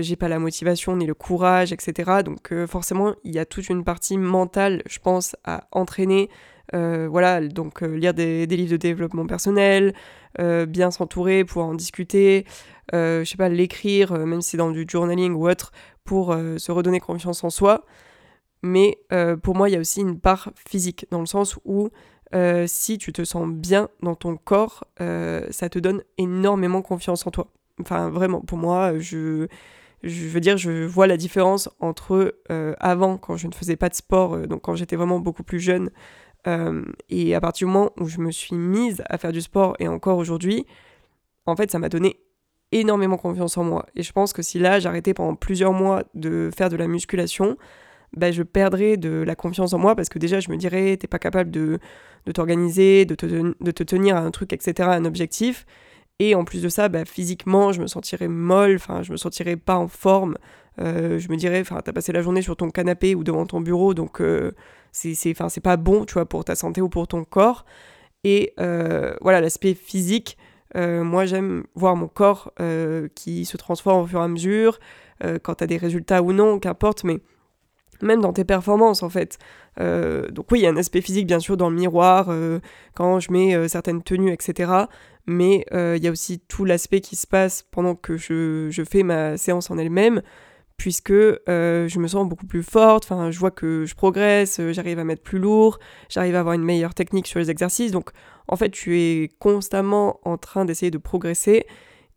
j'ai 0.00 0.16
pas 0.16 0.28
la 0.28 0.38
motivation 0.38 0.96
ni 0.96 1.06
le 1.06 1.14
courage, 1.14 1.72
etc. 1.72 2.22
Donc 2.24 2.52
forcément 2.66 3.14
il 3.24 3.34
y 3.34 3.38
a 3.38 3.44
toute 3.44 3.68
une 3.68 3.84
partie 3.84 4.18
mentale, 4.18 4.82
je 4.88 4.98
pense, 4.98 5.36
à 5.44 5.68
entraîner 5.70 6.28
voilà, 6.72 7.40
donc 7.40 7.82
lire 7.82 8.14
des, 8.14 8.46
livres 8.46 8.72
de 8.72 8.76
développement 8.76 9.26
personnel, 9.26 9.94
bien 10.38 10.90
s'entourer, 10.90 11.44
pouvoir 11.44 11.66
en 11.66 11.74
discuter, 11.74 12.44
je 12.92 13.24
sais 13.24 13.36
pas, 13.36 13.48
l'écrire, 13.48 14.12
même 14.12 14.40
si 14.40 14.50
c'est 14.50 14.56
dans 14.56 14.70
du 14.70 14.86
journaling 14.88 15.32
ou 15.32 15.48
autre, 15.48 15.72
pour 16.04 16.34
se 16.34 16.72
redonner 16.72 17.00
confiance 17.00 17.44
en 17.44 17.50
soi. 17.50 17.84
Mais 18.62 18.98
pour 19.42 19.56
moi, 19.56 19.68
il 19.68 19.72
y 19.72 19.76
a 19.76 19.80
aussi 19.80 20.00
une 20.00 20.20
part 20.20 20.50
physique, 20.68 21.06
dans 21.10 21.20
le 21.20 21.26
sens 21.26 21.58
où 21.64 21.90
si 22.66 22.98
tu 22.98 23.12
te 23.12 23.24
sens 23.24 23.48
bien 23.48 23.88
dans 24.02 24.14
ton 24.14 24.36
corps, 24.36 24.84
ça 24.98 25.68
te 25.68 25.78
donne 25.78 26.02
énormément 26.18 26.82
confiance 26.82 27.26
en 27.26 27.30
toi. 27.30 27.48
Enfin, 27.80 28.10
vraiment, 28.10 28.40
pour 28.40 28.58
moi, 28.58 28.98
je, 28.98 29.48
je 30.02 30.28
veux 30.28 30.40
dire, 30.40 30.56
je 30.56 30.84
vois 30.84 31.06
la 31.06 31.16
différence 31.16 31.68
entre 31.80 32.36
euh, 32.50 32.74
avant, 32.78 33.18
quand 33.18 33.36
je 33.36 33.46
ne 33.46 33.52
faisais 33.52 33.76
pas 33.76 33.88
de 33.88 33.94
sport, 33.94 34.34
euh, 34.34 34.46
donc 34.46 34.62
quand 34.62 34.74
j'étais 34.74 34.96
vraiment 34.96 35.20
beaucoup 35.20 35.42
plus 35.42 35.60
jeune, 35.60 35.90
euh, 36.46 36.84
et 37.08 37.34
à 37.34 37.40
partir 37.40 37.66
du 37.66 37.72
moment 37.72 37.90
où 37.98 38.06
je 38.06 38.18
me 38.18 38.30
suis 38.30 38.56
mise 38.56 39.02
à 39.08 39.18
faire 39.18 39.32
du 39.32 39.40
sport, 39.40 39.76
et 39.78 39.88
encore 39.88 40.18
aujourd'hui, 40.18 40.66
en 41.46 41.56
fait, 41.56 41.70
ça 41.70 41.78
m'a 41.78 41.88
donné 41.88 42.20
énormément 42.72 43.16
confiance 43.16 43.56
en 43.56 43.64
moi. 43.64 43.86
Et 43.96 44.02
je 44.02 44.12
pense 44.12 44.32
que 44.32 44.42
si 44.42 44.58
là, 44.58 44.78
j'arrêtais 44.78 45.14
pendant 45.14 45.34
plusieurs 45.34 45.72
mois 45.72 46.04
de 46.14 46.50
faire 46.56 46.68
de 46.68 46.76
la 46.76 46.86
musculation, 46.86 47.56
bah, 48.16 48.32
je 48.32 48.42
perdrais 48.42 48.96
de 48.96 49.22
la 49.26 49.34
confiance 49.34 49.72
en 49.72 49.78
moi 49.78 49.94
parce 49.94 50.08
que 50.08 50.18
déjà, 50.18 50.40
je 50.40 50.50
me 50.50 50.56
dirais, 50.56 50.96
t'es 50.96 51.06
pas 51.06 51.18
capable 51.18 51.50
de, 51.50 51.78
de 52.26 52.32
t'organiser, 52.32 53.04
de 53.04 53.14
te, 53.14 53.26
de 53.26 53.70
te 53.70 53.82
tenir 53.82 54.16
à 54.16 54.20
un 54.20 54.30
truc, 54.30 54.52
etc., 54.52 54.88
à 54.88 54.92
un 54.92 55.04
objectif. 55.04 55.66
Et 56.18 56.34
en 56.34 56.44
plus 56.44 56.62
de 56.62 56.68
ça, 56.68 56.88
bah, 56.88 57.04
physiquement, 57.04 57.72
je 57.72 57.80
me 57.80 57.86
sentirais 57.86 58.28
molle, 58.28 58.76
enfin, 58.76 59.02
je 59.02 59.12
me 59.12 59.16
sentirais 59.16 59.56
pas 59.56 59.76
en 59.76 59.88
forme. 59.88 60.36
Euh, 60.80 61.18
je 61.18 61.28
me 61.28 61.36
dirais, 61.36 61.60
enfin, 61.60 61.80
t'as 61.84 61.92
passé 61.92 62.12
la 62.12 62.22
journée 62.22 62.42
sur 62.42 62.56
ton 62.56 62.70
canapé 62.70 63.14
ou 63.14 63.24
devant 63.24 63.46
ton 63.46 63.60
bureau, 63.60 63.94
donc 63.94 64.20
euh, 64.20 64.52
c'est, 64.92 65.14
c'est 65.14 65.60
pas 65.60 65.76
bon, 65.76 66.04
tu 66.04 66.14
vois, 66.14 66.26
pour 66.26 66.44
ta 66.44 66.54
santé 66.54 66.80
ou 66.80 66.88
pour 66.88 67.06
ton 67.08 67.24
corps. 67.24 67.64
Et 68.24 68.54
euh, 68.58 69.14
voilà, 69.20 69.40
l'aspect 69.40 69.74
physique, 69.74 70.36
moi 70.74 71.24
j'aime 71.24 71.64
voir 71.74 71.96
mon 71.96 72.06
corps 72.06 72.52
qui 73.16 73.44
se 73.44 73.56
transforme 73.56 74.02
au 74.02 74.06
fur 74.06 74.20
et 74.20 74.24
à 74.24 74.28
mesure, 74.28 74.78
quand 75.42 75.54
t'as 75.54 75.66
des 75.66 75.76
résultats 75.76 76.22
ou 76.22 76.32
non, 76.32 76.60
qu'importe, 76.60 77.02
mais 77.02 77.18
même 78.02 78.20
dans 78.20 78.32
tes 78.32 78.44
performances 78.44 79.02
en 79.02 79.08
fait. 79.10 79.38
donc 79.78 80.52
oui, 80.52 80.60
il 80.60 80.62
y 80.62 80.66
a 80.66 80.70
un 80.70 80.76
aspect 80.76 81.00
physique 81.00 81.26
bien 81.26 81.40
sûr 81.40 81.56
dans 81.56 81.70
le 81.70 81.76
miroir, 81.76 82.32
quand 82.94 83.18
je 83.18 83.32
mets 83.32 83.68
certaines 83.68 84.02
tenues, 84.02 84.32
etc 84.32 84.84
mais 85.26 85.64
il 85.72 86.04
y 86.04 86.06
a 86.06 86.10
aussi 86.12 86.38
tout 86.38 86.64
l'aspect 86.64 87.00
qui 87.00 87.16
se 87.16 87.26
passe 87.26 87.64
pendant 87.70 87.96
que 87.96 88.16
je, 88.16 88.84
fais 88.88 89.02
ma 89.02 89.36
séance 89.38 89.72
en 89.72 89.78
elle-même, 89.78 90.22
puisque 90.80 91.10
euh, 91.10 91.88
je 91.88 91.98
me 91.98 92.08
sens 92.08 92.26
beaucoup 92.26 92.46
plus 92.46 92.62
forte, 92.62 93.06
je 93.30 93.38
vois 93.38 93.50
que 93.50 93.84
je 93.84 93.94
progresse, 93.94 94.60
euh, 94.60 94.72
j'arrive 94.72 94.98
à 94.98 95.04
mettre 95.04 95.22
plus 95.22 95.38
lourd, 95.38 95.78
j'arrive 96.08 96.34
à 96.36 96.40
avoir 96.40 96.54
une 96.54 96.64
meilleure 96.64 96.94
technique 96.94 97.26
sur 97.26 97.38
les 97.38 97.50
exercices, 97.50 97.92
donc 97.92 98.12
en 98.48 98.56
fait, 98.56 98.70
tu 98.70 98.98
es 98.98 99.30
constamment 99.40 100.20
en 100.24 100.38
train 100.38 100.64
d'essayer 100.64 100.90
de 100.90 100.96
progresser, 100.96 101.66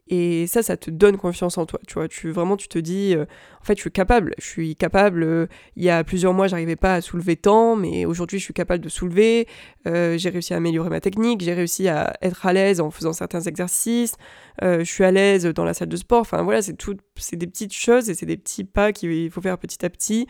et 0.07 0.47
ça, 0.47 0.61
ça 0.61 0.75
te 0.75 0.91
donne 0.91 1.17
confiance 1.17 1.57
en 1.57 1.65
toi, 1.65 1.79
tu 1.87 1.93
vois. 1.93 2.09
Tu, 2.09 2.29
vraiment, 2.31 2.57
tu 2.57 2.67
te 2.67 2.77
dis, 2.77 3.15
euh, 3.15 3.23
en 3.61 3.63
fait, 3.63 3.75
je 3.77 3.81
suis 3.81 3.91
capable. 3.91 4.33
Je 4.37 4.45
suis 4.45 4.75
capable. 4.75 5.23
Euh, 5.23 5.47
il 5.77 5.83
y 5.83 5.89
a 5.89 6.03
plusieurs 6.03 6.33
mois, 6.33 6.47
j'arrivais 6.47 6.75
pas 6.75 6.95
à 6.95 7.01
soulever 7.01 7.37
tant, 7.37 7.77
mais 7.77 8.05
aujourd'hui, 8.05 8.37
je 8.37 8.43
suis 8.43 8.53
capable 8.53 8.83
de 8.83 8.89
soulever. 8.89 9.47
Euh, 9.87 10.17
j'ai 10.17 10.29
réussi 10.29 10.53
à 10.53 10.57
améliorer 10.57 10.89
ma 10.89 10.99
technique. 10.99 11.41
J'ai 11.41 11.53
réussi 11.53 11.87
à 11.87 12.13
être 12.21 12.45
à 12.45 12.51
l'aise 12.51 12.81
en 12.81 12.91
faisant 12.91 13.13
certains 13.13 13.41
exercices. 13.41 14.15
je 14.61 14.83
suis 14.83 15.05
à 15.05 15.11
l'aise 15.11 15.45
dans 15.45 15.63
la 15.63 15.73
salle 15.73 15.89
de 15.89 15.97
sport. 15.97 16.21
Enfin, 16.21 16.43
voilà, 16.43 16.61
c'est 16.61 16.75
tout. 16.75 16.97
C'est 17.15 17.37
des 17.37 17.47
petites 17.47 17.73
choses 17.73 18.09
et 18.09 18.13
c'est 18.13 18.25
des 18.25 18.37
petits 18.37 18.65
pas 18.65 18.91
qu'il 18.91 19.31
faut 19.31 19.41
faire 19.41 19.57
petit 19.57 19.85
à 19.85 19.89
petit. 19.89 20.27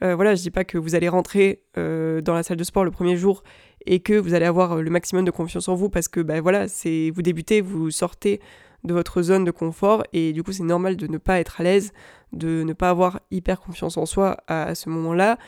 voilà, 0.00 0.34
je 0.34 0.42
dis 0.42 0.50
pas 0.50 0.64
que 0.64 0.78
vous 0.78 0.96
allez 0.96 1.08
rentrer 1.08 1.62
dans 1.76 2.34
la 2.34 2.42
salle 2.42 2.56
de 2.56 2.64
sport 2.64 2.84
le 2.84 2.90
premier 2.90 3.16
jour 3.16 3.44
et 3.86 4.00
que 4.00 4.14
vous 4.14 4.34
allez 4.34 4.46
avoir 4.46 4.82
le 4.82 4.90
maximum 4.90 5.24
de 5.24 5.30
confiance 5.30 5.68
en 5.68 5.74
vous 5.74 5.88
parce 5.90 6.08
que, 6.08 6.20
ben 6.20 6.40
voilà, 6.40 6.66
c'est 6.66 7.10
vous 7.14 7.22
débutez, 7.22 7.60
vous 7.60 7.90
sortez 7.90 8.40
de 8.84 8.94
votre 8.94 9.22
zone 9.22 9.44
de 9.44 9.50
confort 9.50 10.04
et 10.12 10.32
du 10.32 10.42
coup 10.42 10.52
c'est 10.52 10.62
normal 10.62 10.96
de 10.96 11.06
ne 11.06 11.18
pas 11.18 11.40
être 11.40 11.60
à 11.60 11.64
l'aise, 11.64 11.92
de 12.32 12.62
ne 12.62 12.72
pas 12.72 12.90
avoir 12.90 13.20
hyper 13.30 13.60
confiance 13.60 13.96
en 13.96 14.06
soi 14.06 14.38
à, 14.48 14.74
ce 14.74 14.88
moment-là. 14.88 15.38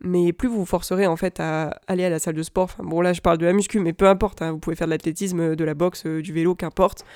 Mais 0.00 0.34
plus 0.34 0.48
vous 0.48 0.58
vous 0.58 0.66
forcerez 0.66 1.06
en 1.06 1.16
fait 1.16 1.40
à 1.40 1.80
aller 1.86 2.04
à 2.04 2.10
la 2.10 2.18
salle 2.18 2.34
de 2.34 2.42
sport, 2.42 2.76
bon 2.80 3.00
là 3.00 3.14
je 3.14 3.22
parle 3.22 3.38
de 3.38 3.46
la 3.46 3.54
muscu, 3.54 3.80
mais 3.80 3.94
peu 3.94 4.06
importe, 4.06 4.42
hein, 4.42 4.52
vous 4.52 4.58
pouvez 4.58 4.76
faire 4.76 4.86
de 4.86 4.92
l'athlétisme, 4.92 5.56
de 5.56 5.64
la 5.64 5.72
boxe, 5.72 6.04
euh, 6.04 6.20
du 6.20 6.34
vélo, 6.34 6.54
qu'importe, 6.54 7.06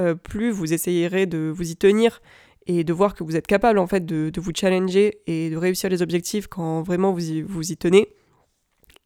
euh, 0.00 0.14
plus 0.14 0.50
vous 0.50 0.74
essayerez 0.74 1.24
de 1.24 1.50
vous 1.54 1.70
y 1.70 1.76
tenir 1.76 2.20
et 2.66 2.84
de 2.84 2.92
voir 2.92 3.14
que 3.14 3.24
vous 3.24 3.36
êtes 3.36 3.46
capable 3.46 3.78
en 3.78 3.86
fait 3.86 4.04
de, 4.04 4.30
vous 4.36 4.52
challenger 4.54 5.20
et 5.26 5.48
de 5.48 5.56
réussir 5.56 5.88
les 5.88 6.02
objectifs 6.02 6.46
quand 6.46 6.82
vraiment 6.82 7.12
vous 7.12 7.22
vous 7.46 7.72
y 7.72 7.76
tenez 7.76 8.08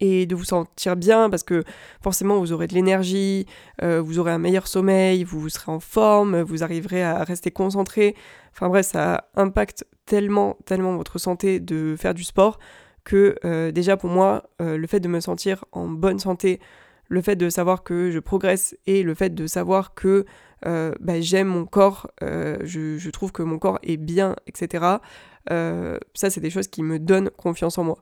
et 0.00 0.26
de 0.26 0.34
vous 0.34 0.44
sentir 0.44 0.96
bien 0.96 1.30
parce 1.30 1.42
que 1.42 1.62
forcément 2.02 2.38
vous 2.38 2.52
aurez 2.52 2.66
de 2.66 2.74
l'énergie, 2.74 3.46
euh, 3.82 4.00
vous 4.00 4.18
aurez 4.18 4.32
un 4.32 4.38
meilleur 4.38 4.66
sommeil, 4.66 5.24
vous, 5.24 5.48
serez 5.48 5.70
en 5.70 5.80
forme, 5.80 6.40
vous 6.40 6.62
arriverez 6.62 7.02
à 7.02 7.22
rester 7.22 7.50
concentré. 7.50 8.16
Enfin 8.52 8.68
bref, 8.68 8.86
ça 8.86 9.28
impacte 9.36 9.84
tellement, 10.06 10.56
tellement 10.64 10.96
votre 10.96 11.18
santé 11.18 11.60
de 11.60 11.96
faire 11.98 12.14
du 12.14 12.24
sport 12.24 12.58
que 13.04 13.36
euh, 13.44 13.70
déjà 13.70 13.96
pour 13.96 14.10
moi, 14.10 14.50
euh, 14.60 14.76
le 14.76 14.86
fait 14.86 15.00
de 15.00 15.08
me 15.08 15.20
sentir 15.20 15.64
en 15.72 15.88
bonne 15.88 16.18
santé, 16.18 16.60
le 17.08 17.22
fait 17.22 17.36
de 17.36 17.48
savoir 17.50 17.82
que 17.82 18.10
je 18.10 18.18
progresse 18.18 18.76
et 18.86 19.02
le 19.02 19.14
fait 19.14 19.34
de 19.34 19.46
savoir 19.46 19.94
que 19.94 20.24
bah, 20.62 21.20
j'aime 21.20 21.48
mon 21.48 21.64
corps, 21.64 22.08
je, 22.20 22.98
je, 22.98 23.10
trouve 23.10 23.32
que 23.32 23.42
mon 23.42 23.58
corps 23.58 23.78
est 23.82 23.96
bien, 23.96 24.36
etc. 24.46 24.84
ça, 25.48 26.30
c'est 26.30 26.40
des 26.40 26.50
choses 26.50 26.68
qui 26.68 26.82
me 26.82 27.00
donnent 27.00 27.30
confiance 27.30 27.78
en 27.78 27.84
moi. 27.84 27.98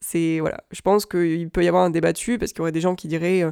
C'est 0.00 0.38
voilà, 0.40 0.62
je 0.70 0.80
pense 0.80 1.06
qu'il 1.06 1.50
peut 1.50 1.64
y 1.64 1.68
avoir 1.68 1.84
un 1.84 1.90
débat 1.90 2.12
dessus 2.12 2.38
parce 2.38 2.52
qu'il 2.52 2.60
y 2.60 2.62
aurait 2.62 2.72
des 2.72 2.80
gens 2.80 2.94
qui 2.94 3.08
diraient 3.08 3.42
euh, 3.42 3.50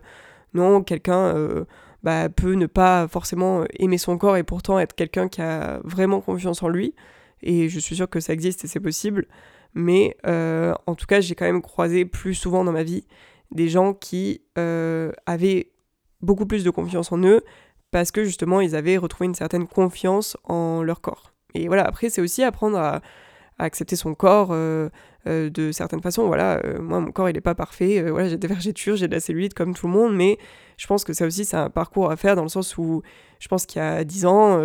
non, 0.55 0.83
quelqu'un 0.83 1.37
euh, 1.37 1.65
bah, 2.03 2.29
peut 2.29 2.53
ne 2.53 2.67
pas 2.67 3.09
forcément 3.09 3.65
aimer 3.79 3.99
son 3.99 4.17
corps 4.17 4.37
et 4.37 4.45
pourtant 4.45 4.79
être 4.79 4.95
quelqu'un 4.95 5.29
qui 5.29 5.43
a 5.43 5.81
vraiment 5.85 6.21
confiance 6.21 6.63
en 6.63 6.69
lui. 6.69 6.95
Et 7.43 7.69
je 7.69 7.79
suis 7.79 7.97
sûre 7.97 8.09
que 8.09 8.21
ça 8.21 8.33
existe 8.33 8.65
et 8.65 8.69
c'est 8.69 8.81
possible. 8.81 9.27
Mais 9.75 10.17
euh, 10.27 10.73
en 10.87 10.95
tout 10.95 11.07
cas, 11.07 11.21
j'ai 11.21 11.35
quand 11.35 11.45
même 11.45 11.63
croisé 11.63 12.05
plus 12.05 12.35
souvent 12.35 12.65
dans 12.65 12.73
ma 12.73 12.83
vie 12.83 13.07
des 13.51 13.69
gens 13.69 13.93
qui 13.93 14.43
avaient 14.57 15.71
beaucoup 16.23 16.47
plus 16.47 16.65
de 16.65 16.71
confiance 16.71 17.13
en 17.13 17.19
eux 17.23 17.43
parce 17.91 18.11
que 18.11 18.25
justement 18.25 18.61
ils 18.61 18.75
avaient 18.75 18.97
retrouvé 18.97 19.27
une 19.27 19.35
certaine 19.35 19.67
confiance 19.67 20.37
en 20.45 20.83
leur 20.83 21.01
corps. 21.01 21.33
Et 21.55 21.69
voilà, 21.69 21.85
après 21.85 22.11
c'est 22.11 22.21
aussi 22.21 22.43
apprendre 22.43 22.79
à, 22.79 23.01
à 23.59 23.65
accepter 23.65 23.97
son 23.97 24.15
corps, 24.15 24.49
euh, 24.53 24.89
de 25.27 25.73
certaines 25.73 26.03
façons. 26.03 26.27
Voilà, 26.27 26.61
euh, 26.65 26.81
moi, 26.81 27.01
mon 27.01 27.11
corps, 27.12 27.29
il 27.29 27.35
n'est 27.35 27.41
pas 27.41 27.55
parfait. 27.55 28.01
Euh, 28.01 28.11
voilà, 28.11 28.29
j'ai 28.29 28.37
des 28.37 28.47
vergetures, 28.47 28.97
j'ai 28.97 29.09
de 29.09 29.15
la 29.15 29.21
cellulite 29.21 29.55
comme 29.55 29.75
tout 29.75 29.87
le 29.87 29.93
monde, 29.93 30.15
mais 30.15 30.39
je 30.77 30.87
pense 30.87 31.05
que 31.05 31.12
ça 31.12 31.27
aussi, 31.27 31.45
c'est 31.45 31.57
un 31.57 31.71
parcours 31.71 32.11
à 32.11 32.17
faire 32.17 32.37
dans 32.37 32.43
le 32.43 32.49
sens 32.49 32.79
où 32.79 33.03
je 33.39 33.49
pense 33.49 33.67
qu'il 33.67 33.81
y 33.81 33.85
a 33.85 34.05
10 34.05 34.27
ans, 34.27 34.61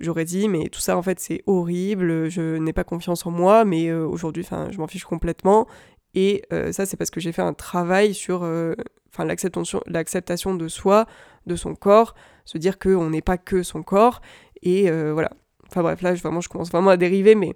j'aurais 0.00 0.24
dit, 0.24 0.48
mais 0.48 0.68
tout 0.68 0.80
ça, 0.80 0.96
en 0.96 1.02
fait, 1.02 1.20
c'est 1.20 1.42
horrible, 1.46 2.28
je 2.28 2.56
n'ai 2.56 2.72
pas 2.72 2.84
confiance 2.84 3.26
en 3.26 3.30
moi, 3.30 3.64
mais 3.64 3.92
aujourd'hui, 3.92 4.46
je 4.70 4.78
m'en 4.78 4.86
fiche 4.86 5.04
complètement. 5.04 5.66
Et 6.14 6.42
ça, 6.70 6.86
c'est 6.86 6.96
parce 6.96 7.10
que 7.10 7.20
j'ai 7.20 7.32
fait 7.32 7.42
un 7.42 7.54
travail 7.54 8.14
sur 8.14 8.48
l'acceptation 9.88 10.54
de 10.54 10.68
soi, 10.68 11.06
de 11.46 11.56
son 11.56 11.74
corps, 11.74 12.14
se 12.44 12.58
dire 12.58 12.78
qu'on 12.78 13.10
n'est 13.10 13.22
pas 13.22 13.38
que 13.38 13.62
son 13.62 13.82
corps. 13.82 14.20
Et 14.62 14.90
voilà. 14.90 15.30
Enfin 15.68 15.82
bref, 15.82 16.00
là, 16.02 16.14
vraiment, 16.14 16.40
je 16.40 16.48
commence 16.48 16.70
vraiment 16.70 16.90
à 16.90 16.96
dériver, 16.96 17.34
mais 17.34 17.54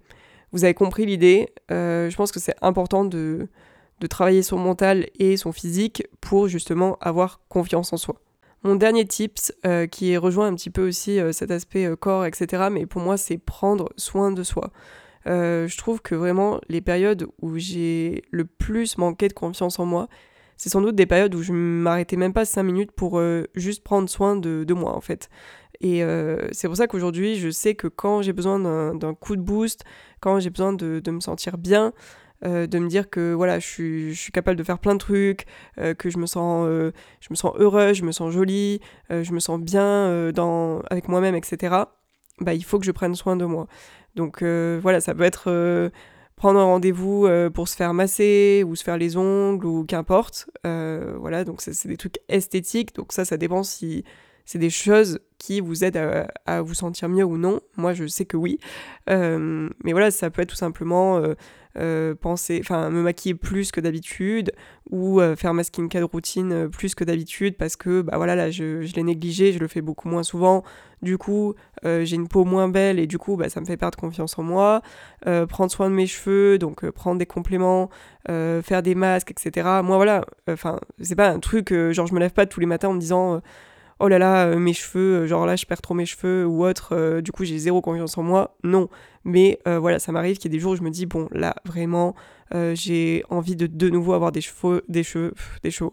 vous 0.52 0.64
avez 0.64 0.74
compris 0.74 1.06
l'idée. 1.06 1.52
Euh, 1.70 2.10
je 2.10 2.16
pense 2.16 2.30
que 2.30 2.40
c'est 2.40 2.54
important 2.62 3.04
de, 3.04 3.48
travailler 4.10 4.42
son 4.42 4.58
mental 4.58 5.06
et 5.20 5.36
son 5.36 5.52
physique 5.52 6.02
pour 6.20 6.48
justement 6.48 6.98
avoir 7.00 7.40
confiance 7.48 7.92
en 7.92 7.96
soi. 7.96 8.16
Mon 8.64 8.74
dernier 8.74 9.04
tips, 9.06 9.52
euh, 9.64 9.86
qui 9.86 10.16
rejoint 10.16 10.48
un 10.48 10.54
petit 10.54 10.70
peu 10.70 10.86
aussi 10.86 11.20
euh, 11.20 11.30
cet 11.30 11.52
aspect 11.52 11.88
corps, 12.00 12.24
etc., 12.26 12.64
mais 12.70 12.84
pour 12.84 13.00
moi, 13.00 13.16
c'est 13.16 13.38
prendre 13.38 13.90
soin 13.96 14.32
de 14.32 14.42
soi. 14.42 14.72
je 15.24 15.76
trouve 15.76 16.02
que 16.02 16.16
vraiment, 16.16 16.60
les 16.68 16.80
périodes 16.80 17.28
où 17.40 17.58
j'ai 17.58 18.22
le 18.32 18.44
plus 18.44 18.98
manqué 18.98 19.28
de 19.28 19.34
confiance 19.34 19.78
en 19.78 19.86
moi, 19.86 20.08
c'est 20.56 20.68
sans 20.68 20.80
doute 20.80 20.96
des 20.96 21.06
périodes 21.06 21.34
où 21.36 21.42
je 21.42 21.52
m'arrêtais 21.52 22.16
même 22.16 22.32
pas 22.32 22.44
5 22.44 22.62
minutes 22.64 22.92
pour 22.92 23.20
juste 23.54 23.84
prendre 23.84 24.08
soin 24.08 24.34
de, 24.34 24.64
de, 24.64 24.74
moi, 24.74 24.96
en 24.96 25.00
fait. 25.00 25.28
Et 25.82 26.04
c'est 26.52 26.68
pour 26.68 26.76
ça 26.76 26.86
qu'aujourd'hui, 26.86 27.34
je 27.34 27.50
sais 27.50 27.74
que 27.74 27.88
quand 27.88 28.22
j'ai 28.22 28.32
besoin 28.32 28.58
d'un 28.94 29.14
coup 29.14 29.36
de 29.36 29.42
boost, 29.42 29.84
quand 30.20 30.38
j'ai 30.38 30.50
besoin 30.50 30.72
de, 30.72 31.10
me 31.10 31.20
sentir 31.20 31.58
bien, 31.58 31.92
euh, 32.44 32.66
de 32.66 32.78
me 32.80 32.88
dire 32.88 33.08
que 33.08 33.32
voilà, 33.34 33.60
je 33.60 33.66
suis, 34.14 34.32
capable 34.32 34.56
de 34.56 34.64
faire 34.64 34.78
plein 34.78 34.94
de 34.94 34.98
trucs, 34.98 35.46
euh, 35.78 35.94
que 35.94 36.10
je 36.10 36.18
me 36.18 36.26
sens, 36.26 36.66
euh, 36.68 36.90
je 37.20 37.28
me 37.30 37.36
sens 37.36 37.52
heureuse, 37.56 37.96
je 37.96 38.04
me 38.04 38.10
sens 38.10 38.32
jolie, 38.32 38.80
je 39.10 39.32
me 39.32 39.40
sens 39.40 39.60
bien 39.60 40.32
dans, 40.32 40.80
avec 40.90 41.08
moi-même, 41.08 41.34
etc. 41.34 41.76
Bah, 42.40 42.54
il 42.54 42.64
faut 42.64 42.78
que 42.78 42.86
je 42.86 42.92
prenne 42.92 43.14
soin 43.14 43.36
de 43.36 43.44
moi. 43.44 43.66
Donc 44.14 44.42
voilà, 44.42 45.00
ça 45.00 45.14
peut 45.14 45.24
être 45.24 45.90
prendre 46.36 46.58
un 46.58 46.64
rendez-vous 46.64 47.28
pour 47.54 47.68
se 47.68 47.76
faire 47.76 47.94
masser 47.94 48.64
ou 48.66 48.74
se 48.76 48.84
faire 48.84 48.98
les 48.98 49.16
ongles 49.16 49.66
ou 49.66 49.84
qu'importe. 49.84 50.48
voilà, 50.64 51.44
donc 51.44 51.60
c'est 51.60 51.88
des 51.88 51.96
trucs 51.96 52.18
esthétiques. 52.28 52.94
Donc 52.94 53.12
ça, 53.12 53.24
ça 53.24 53.36
dépend 53.36 53.62
si, 53.62 54.04
c'est 54.44 54.58
des 54.58 54.70
choses 54.70 55.20
qui 55.42 55.60
vous 55.60 55.82
aident 55.82 56.28
à, 56.46 56.62
vous 56.62 56.74
sentir 56.74 57.08
mieux 57.08 57.24
ou 57.24 57.36
non. 57.36 57.60
Moi, 57.76 57.94
je 57.94 58.06
sais 58.06 58.24
que 58.24 58.36
oui. 58.36 58.58
Euh, 59.10 59.68
mais 59.82 59.90
voilà, 59.90 60.12
ça 60.12 60.30
peut 60.30 60.42
être 60.42 60.50
tout 60.50 60.54
simplement 60.54 61.16
euh, 61.16 61.34
euh, 61.78 62.14
penser, 62.14 62.60
enfin, 62.62 62.90
me 62.90 63.02
maquiller 63.02 63.34
plus 63.34 63.72
que 63.72 63.80
d'habitude 63.80 64.52
ou 64.90 65.20
faire 65.36 65.52
ma 65.52 65.64
skincare 65.64 66.06
routine 66.06 66.68
plus 66.68 66.94
que 66.94 67.02
d'habitude 67.02 67.56
parce 67.56 67.74
que, 67.74 68.02
bah 68.02 68.18
voilà, 68.18 68.36
là, 68.36 68.50
je, 68.52 68.82
je 68.82 68.94
l'ai 68.94 69.02
négligé, 69.02 69.52
je 69.52 69.58
le 69.58 69.66
fais 69.66 69.80
beaucoup 69.80 70.08
moins 70.08 70.22
souvent. 70.22 70.62
Du 71.02 71.18
coup, 71.18 71.54
j'ai 71.82 72.14
une 72.14 72.28
peau 72.28 72.44
moins 72.44 72.68
belle 72.68 73.00
et 73.00 73.08
du 73.08 73.18
coup, 73.18 73.36
bah, 73.36 73.48
ça 73.48 73.60
me 73.60 73.66
fait 73.66 73.76
perdre 73.76 73.98
confiance 73.98 74.38
en 74.38 74.44
moi. 74.44 74.80
prendre 75.48 75.72
soin 75.72 75.90
de 75.90 75.94
mes 75.94 76.06
cheveux, 76.06 76.58
donc 76.58 76.88
prendre 76.90 77.18
des 77.18 77.26
compléments, 77.26 77.90
faire 78.28 78.82
des 78.84 78.94
masques, 78.94 79.32
etc. 79.32 79.80
Moi, 79.82 79.96
voilà, 79.96 80.24
enfin, 80.48 80.78
c'est 81.00 81.16
pas 81.16 81.30
un 81.30 81.40
truc, 81.40 81.74
genre, 81.90 82.06
je 82.06 82.14
me 82.14 82.20
lève 82.20 82.32
pas 82.32 82.46
tous 82.46 82.60
les 82.60 82.66
matins 82.66 82.90
en 82.90 82.94
me 82.94 83.00
disant 83.00 83.42
oh 84.02 84.08
là 84.08 84.18
là, 84.18 84.46
euh, 84.46 84.58
mes 84.58 84.72
cheveux, 84.72 85.22
euh, 85.22 85.26
genre 85.26 85.46
là 85.46 85.54
je 85.54 85.64
perds 85.64 85.80
trop 85.80 85.94
mes 85.94 86.06
cheveux 86.06 86.44
ou 86.44 86.64
autre, 86.64 86.88
euh, 86.92 87.20
du 87.20 87.30
coup 87.30 87.44
j'ai 87.44 87.56
zéro 87.56 87.80
confiance 87.80 88.18
en 88.18 88.24
moi. 88.24 88.56
Non, 88.64 88.88
mais 89.24 89.60
voilà, 89.64 90.00
ça 90.00 90.10
m'arrive 90.10 90.36
qu'il 90.38 90.50
y 90.50 90.54
ait 90.54 90.58
des 90.58 90.60
jours 90.60 90.72
où 90.72 90.76
je 90.76 90.82
me 90.82 90.90
dis, 90.90 91.06
bon 91.06 91.28
là 91.30 91.54
vraiment, 91.64 92.14
j'ai 92.74 93.22
envie 93.30 93.54
de 93.54 93.68
de 93.68 93.88
nouveau 93.88 94.12
avoir 94.14 94.32
des 94.32 94.40
cheveux, 94.40 94.82
des 94.88 95.04
cheveux, 95.04 95.32
des 95.62 95.70
cheveux, 95.70 95.92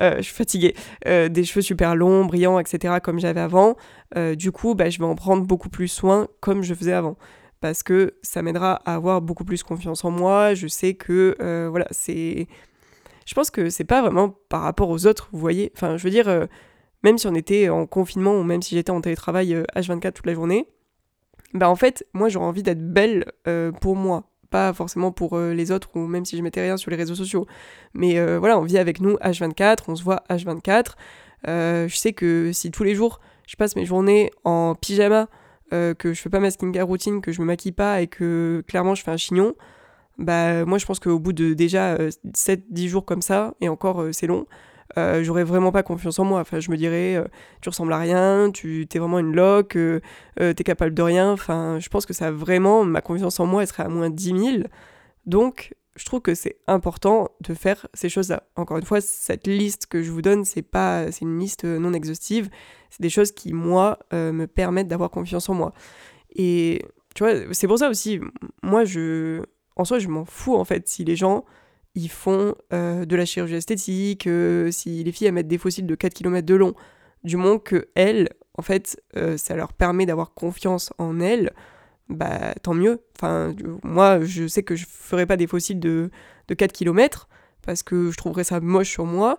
je 0.00 0.22
suis 0.22 0.34
fatiguée, 0.34 0.74
des 1.04 1.44
cheveux 1.44 1.60
super 1.60 1.94
longs, 1.94 2.24
brillants, 2.24 2.58
etc. 2.58 2.94
comme 3.02 3.20
j'avais 3.20 3.40
avant. 3.40 3.76
du 4.36 4.52
coup, 4.52 4.74
bah, 4.74 4.88
je 4.88 4.98
vais 4.98 5.04
en 5.04 5.14
prendre 5.14 5.44
beaucoup 5.44 5.68
plus 5.68 5.88
soin 5.88 6.28
comme 6.40 6.62
je 6.62 6.72
faisais 6.72 6.94
avant 6.94 7.16
parce 7.60 7.82
que 7.82 8.14
ça 8.22 8.40
m'aidera 8.40 8.80
à 8.86 8.94
avoir 8.94 9.20
beaucoup 9.20 9.44
plus 9.44 9.62
confiance 9.62 10.02
en 10.04 10.10
moi. 10.10 10.54
Je 10.54 10.66
sais 10.66 10.94
que, 10.94 11.36
voilà, 11.68 11.86
c'est. 11.90 12.46
Je 13.26 13.34
pense 13.34 13.50
que 13.50 13.68
c'est 13.68 13.84
pas 13.84 14.00
vraiment 14.00 14.34
par 14.48 14.62
rapport 14.62 14.88
aux 14.88 15.06
autres, 15.06 15.28
vous 15.32 15.38
voyez. 15.38 15.70
Enfin, 15.76 15.98
je 15.98 16.04
veux 16.04 16.10
dire, 16.10 16.48
même 17.02 17.18
si 17.18 17.26
on 17.26 17.34
était 17.34 17.68
en 17.68 17.86
confinement 17.86 18.34
ou 18.38 18.44
même 18.44 18.62
si 18.62 18.74
j'étais 18.74 18.90
en 18.90 19.00
télétravail 19.00 19.54
H24 19.74 20.06
euh, 20.06 20.10
toute 20.12 20.26
la 20.26 20.34
journée, 20.34 20.68
bah 21.54 21.68
en 21.68 21.76
fait, 21.76 22.06
moi 22.12 22.28
j'aurais 22.28 22.46
envie 22.46 22.62
d'être 22.62 22.92
belle 22.92 23.26
euh, 23.46 23.72
pour 23.72 23.96
moi, 23.96 24.24
pas 24.50 24.72
forcément 24.72 25.12
pour 25.12 25.36
euh, 25.36 25.52
les 25.52 25.70
autres 25.70 25.90
ou 25.94 26.06
même 26.06 26.24
si 26.24 26.36
je 26.36 26.42
mettais 26.42 26.62
rien 26.62 26.76
sur 26.76 26.90
les 26.90 26.96
réseaux 26.96 27.14
sociaux. 27.14 27.46
Mais 27.94 28.24
voilà, 28.36 28.58
on 28.58 28.62
vit 28.62 28.78
avec 28.78 29.00
nous 29.00 29.16
H24, 29.16 29.84
on 29.88 29.96
se 29.96 30.02
voit 30.02 30.22
H24. 30.30 30.92
je 31.46 31.96
sais 31.96 32.12
que 32.12 32.52
si 32.52 32.70
tous 32.70 32.84
les 32.84 32.94
jours 32.94 33.20
je 33.46 33.56
passe 33.56 33.76
mes 33.76 33.84
journées 33.84 34.30
en 34.44 34.74
pyjama, 34.74 35.28
que 35.70 36.12
je 36.12 36.20
fais 36.20 36.30
pas 36.30 36.40
ma 36.40 36.50
skincare 36.50 36.86
routine, 36.86 37.20
que 37.20 37.32
je 37.32 37.40
me 37.40 37.46
maquille 37.46 37.72
pas 37.72 38.00
et 38.00 38.06
que 38.06 38.62
clairement 38.68 38.94
je 38.94 39.02
fais 39.02 39.10
un 39.10 39.16
chignon, 39.16 39.54
bah 40.18 40.64
moi 40.64 40.78
je 40.78 40.86
pense 40.86 41.00
qu'au 41.00 41.18
bout 41.18 41.32
de 41.32 41.52
déjà 41.52 41.96
7-10 41.96 42.88
jours 42.88 43.04
comme 43.04 43.22
ça, 43.22 43.54
et 43.60 43.68
encore 43.68 44.06
c'est 44.12 44.26
long, 44.26 44.46
euh, 44.98 45.22
j'aurais 45.22 45.44
vraiment 45.44 45.72
pas 45.72 45.82
confiance 45.82 46.18
en 46.18 46.24
moi. 46.24 46.40
Enfin, 46.40 46.60
je 46.60 46.70
me 46.70 46.76
dirais, 46.76 47.16
euh, 47.16 47.24
tu 47.60 47.68
ressembles 47.68 47.92
à 47.92 47.98
rien, 47.98 48.50
tu 48.52 48.86
es 48.92 48.98
vraiment 48.98 49.18
une 49.18 49.34
loque, 49.34 49.76
euh, 49.76 50.00
euh 50.40 50.52
t'es 50.52 50.64
capable 50.64 50.94
de 50.94 51.02
rien. 51.02 51.32
Enfin, 51.32 51.78
je 51.80 51.88
pense 51.88 52.06
que 52.06 52.12
ça 52.12 52.30
vraiment, 52.30 52.84
ma 52.84 53.00
confiance 53.00 53.40
en 53.40 53.46
moi, 53.46 53.62
elle 53.62 53.68
serait 53.68 53.84
à 53.84 53.88
moins 53.88 54.10
10 54.10 54.24
000. 54.24 54.62
Donc, 55.26 55.74
je 55.96 56.04
trouve 56.04 56.20
que 56.20 56.34
c'est 56.34 56.56
important 56.66 57.30
de 57.40 57.54
faire 57.54 57.86
ces 57.94 58.08
choses-là. 58.08 58.44
Encore 58.56 58.78
une 58.78 58.84
fois, 58.84 59.00
cette 59.00 59.46
liste 59.46 59.86
que 59.86 60.02
je 60.02 60.10
vous 60.10 60.22
donne, 60.22 60.44
c'est 60.44 60.62
pas, 60.62 61.12
c'est 61.12 61.22
une 61.22 61.38
liste 61.38 61.64
non 61.64 61.92
exhaustive. 61.92 62.48
C'est 62.90 63.02
des 63.02 63.10
choses 63.10 63.32
qui, 63.32 63.52
moi, 63.52 63.98
me 64.12 64.46
permettent 64.46 64.88
d'avoir 64.88 65.10
confiance 65.10 65.48
en 65.48 65.54
moi. 65.54 65.74
Et 66.34 66.82
tu 67.14 67.24
vois, 67.24 67.52
c'est 67.52 67.66
pour 67.66 67.78
ça 67.78 67.90
aussi, 67.90 68.20
moi, 68.62 68.84
je, 68.84 69.42
en 69.76 69.84
soi, 69.84 69.98
je 69.98 70.08
m'en 70.08 70.24
fous 70.24 70.54
en 70.54 70.64
fait 70.64 70.88
si 70.88 71.04
les 71.04 71.16
gens 71.16 71.44
ils 71.94 72.08
font 72.08 72.54
euh, 72.72 73.04
de 73.04 73.16
la 73.16 73.24
chirurgie 73.24 73.56
esthétique, 73.56 74.26
euh, 74.26 74.70
si 74.70 75.04
les 75.04 75.12
filles 75.12 75.30
mettent 75.30 75.48
des 75.48 75.58
fossiles 75.58 75.86
de 75.86 75.94
4 75.94 76.14
km 76.14 76.46
de 76.46 76.54
long, 76.54 76.74
du 77.24 77.36
moins 77.36 77.58
que 77.58 77.88
elles, 77.94 78.30
en 78.56 78.62
fait, 78.62 79.00
euh, 79.16 79.36
ça 79.36 79.56
leur 79.56 79.72
permet 79.72 80.06
d'avoir 80.06 80.32
confiance 80.34 80.92
en 80.98 81.20
elles, 81.20 81.52
bah 82.08 82.54
tant 82.62 82.74
mieux. 82.74 83.00
Enfin, 83.16 83.54
moi, 83.82 84.20
je 84.22 84.46
sais 84.46 84.62
que 84.62 84.74
je 84.74 84.86
ferai 84.86 85.26
pas 85.26 85.36
des 85.36 85.46
fossiles 85.46 85.80
de, 85.80 86.10
de 86.48 86.54
4 86.54 86.72
km 86.72 87.28
parce 87.62 87.82
que 87.82 88.10
je 88.10 88.16
trouverais 88.16 88.44
ça 88.44 88.60
moche 88.60 88.90
sur 88.90 89.06
moi. 89.06 89.38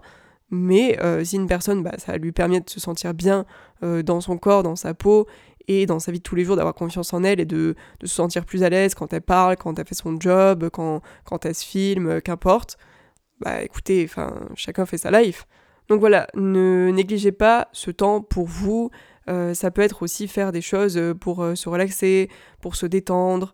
Mais 0.49 0.99
si 1.23 1.37
une 1.37 1.47
personne, 1.47 1.81
bah, 1.81 1.95
ça 1.97 2.15
lui 2.17 2.31
permet 2.31 2.59
de 2.59 2.69
se 2.69 2.79
sentir 2.79 3.15
bien 3.15 3.43
dans 3.81 4.21
son 4.21 4.37
corps, 4.37 4.61
dans 4.61 4.75
sa 4.75 4.93
peau, 4.93 5.25
et 5.67 5.85
dans 5.85 5.99
sa 5.99 6.11
vie 6.11 6.19
de 6.19 6.23
tous 6.23 6.35
les 6.35 6.43
jours 6.43 6.55
d'avoir 6.55 6.75
confiance 6.75 7.13
en 7.13 7.23
elle 7.23 7.39
et 7.39 7.45
de, 7.45 7.75
se 8.01 8.07
sentir 8.07 8.45
plus 8.45 8.63
à 8.63 8.69
l'aise 8.69 8.95
quand 8.95 9.13
elle 9.13 9.21
parle, 9.21 9.57
quand 9.57 9.77
elle 9.79 9.87
fait 9.87 9.95
son 9.95 10.19
job, 10.19 10.69
quand, 10.71 11.01
quand 11.25 11.45
elle 11.45 11.55
se 11.55 11.65
filme, 11.65 12.07
euh, 12.07 12.19
qu'importe, 12.19 12.77
bah 13.39 13.61
écoutez, 13.61 14.03
enfin, 14.05 14.47
chacun 14.55 14.85
fait 14.85 14.97
sa 14.97 15.11
life. 15.11 15.45
Donc 15.89 15.99
voilà, 15.99 16.27
ne 16.35 16.91
négligez 16.91 17.31
pas 17.31 17.67
ce 17.73 17.91
temps 17.91 18.21
pour 18.21 18.47
vous. 18.47 18.89
Euh, 19.29 19.53
ça 19.53 19.71
peut 19.71 19.81
être 19.81 20.03
aussi 20.03 20.27
faire 20.27 20.51
des 20.51 20.61
choses 20.61 21.01
pour 21.19 21.43
euh, 21.43 21.55
se 21.55 21.69
relaxer, 21.69 22.29
pour 22.61 22.75
se 22.75 22.85
détendre, 22.85 23.51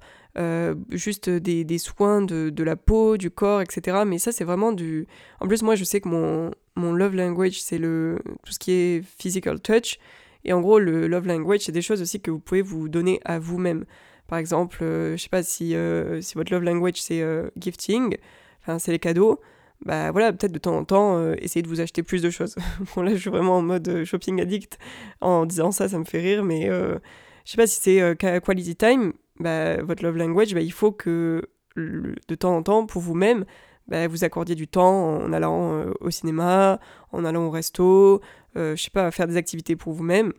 juste 0.89 1.29
des, 1.29 1.77
soins 1.79 2.21
de, 2.21 2.49
de, 2.49 2.63
la 2.63 2.77
peau, 2.77 3.17
du 3.17 3.29
corps, 3.29 3.59
etc. 3.61 4.03
Mais 4.05 4.19
ça, 4.19 4.31
c'est 4.31 4.45
vraiment 4.45 4.71
du. 4.71 5.05
En 5.41 5.47
plus, 5.47 5.63
moi, 5.63 5.75
je 5.75 5.83
sais 5.83 5.99
que 5.99 6.07
mon, 6.07 6.51
mon 6.77 6.93
love 6.93 7.13
language, 7.13 7.61
c'est 7.61 7.77
le 7.77 8.19
tout 8.45 8.53
ce 8.53 8.59
qui 8.59 8.71
est 8.71 9.03
physical 9.17 9.59
touch. 9.59 9.99
Et 10.45 10.53
en 10.53 10.61
gros, 10.61 10.79
le 10.79 11.07
love 11.07 11.27
language, 11.27 11.61
c'est 11.61 11.71
des 11.71 11.81
choses 11.81 12.01
aussi 12.01 12.21
que 12.21 12.31
vous 12.31 12.39
pouvez 12.39 12.61
vous 12.61 12.89
donner 12.89 13.19
à 13.25 13.39
vous-même. 13.39 13.85
Par 14.29 14.37
exemple, 14.37 14.83
euh, 14.83 15.17
je 15.17 15.23
sais 15.23 15.29
pas 15.29 15.43
si, 15.43 15.75
euh, 15.75 16.21
si 16.21 16.35
votre 16.35 16.53
love 16.53 16.63
language 16.63 17.01
c'est 17.01 17.21
euh, 17.21 17.49
gifting, 17.57 18.15
enfin 18.61 18.77
c'est 18.77 18.91
les 18.91 18.99
cadeaux, 18.99 19.39
bah 19.83 20.11
voilà, 20.11 20.31
peut-être 20.31 20.51
de 20.51 20.59
temps 20.59 20.77
en 20.77 20.85
temps, 20.85 21.33
essayez 21.33 21.63
de 21.63 21.67
vous 21.67 21.81
acheter 21.81 22.03
plus 22.03 22.21
de 22.21 22.29
choses. 22.29 22.55
bon 22.95 23.01
là, 23.01 23.13
je 23.13 23.17
suis 23.17 23.29
vraiment 23.31 23.57
en 23.57 23.61
mode 23.63 24.03
shopping 24.03 24.39
addict 24.39 24.77
en 25.21 25.45
disant 25.45 25.71
ça, 25.71 25.89
ça 25.89 25.97
me 25.97 26.03
fait 26.03 26.19
rire, 26.19 26.43
mais 26.43 26.67
je 26.67 26.99
sais 27.45 27.57
pas 27.57 27.65
si 27.65 27.81
c'est 27.81 28.17
quality 28.17 28.75
time, 28.75 29.13
bah, 29.39 29.81
votre 29.81 30.03
love 30.03 30.17
language, 30.17 30.53
bah, 30.53 30.61
il 30.61 30.73
faut 30.73 30.91
que 30.91 31.49
de 31.75 32.35
temps 32.35 32.55
en 32.57 32.61
temps, 32.61 32.85
pour 32.85 33.01
vous-même, 33.01 33.45
bah, 33.89 34.07
vous 34.07 34.23
accordiez 34.23 34.55
du 34.55 34.67
temps 34.67 35.15
en 35.17 35.33
allant 35.33 35.85
au 35.99 36.09
cinéma, 36.11 36.79
en 37.11 37.25
allant 37.25 37.45
au 37.45 37.49
resto, 37.49 38.21
euh, 38.55 38.75
je 38.75 38.83
sais 38.83 38.91
pas, 38.91 39.11
faire 39.11 39.27
des 39.27 39.37
activités 39.37 39.75
pour 39.75 39.93
vous-même. 39.93 40.33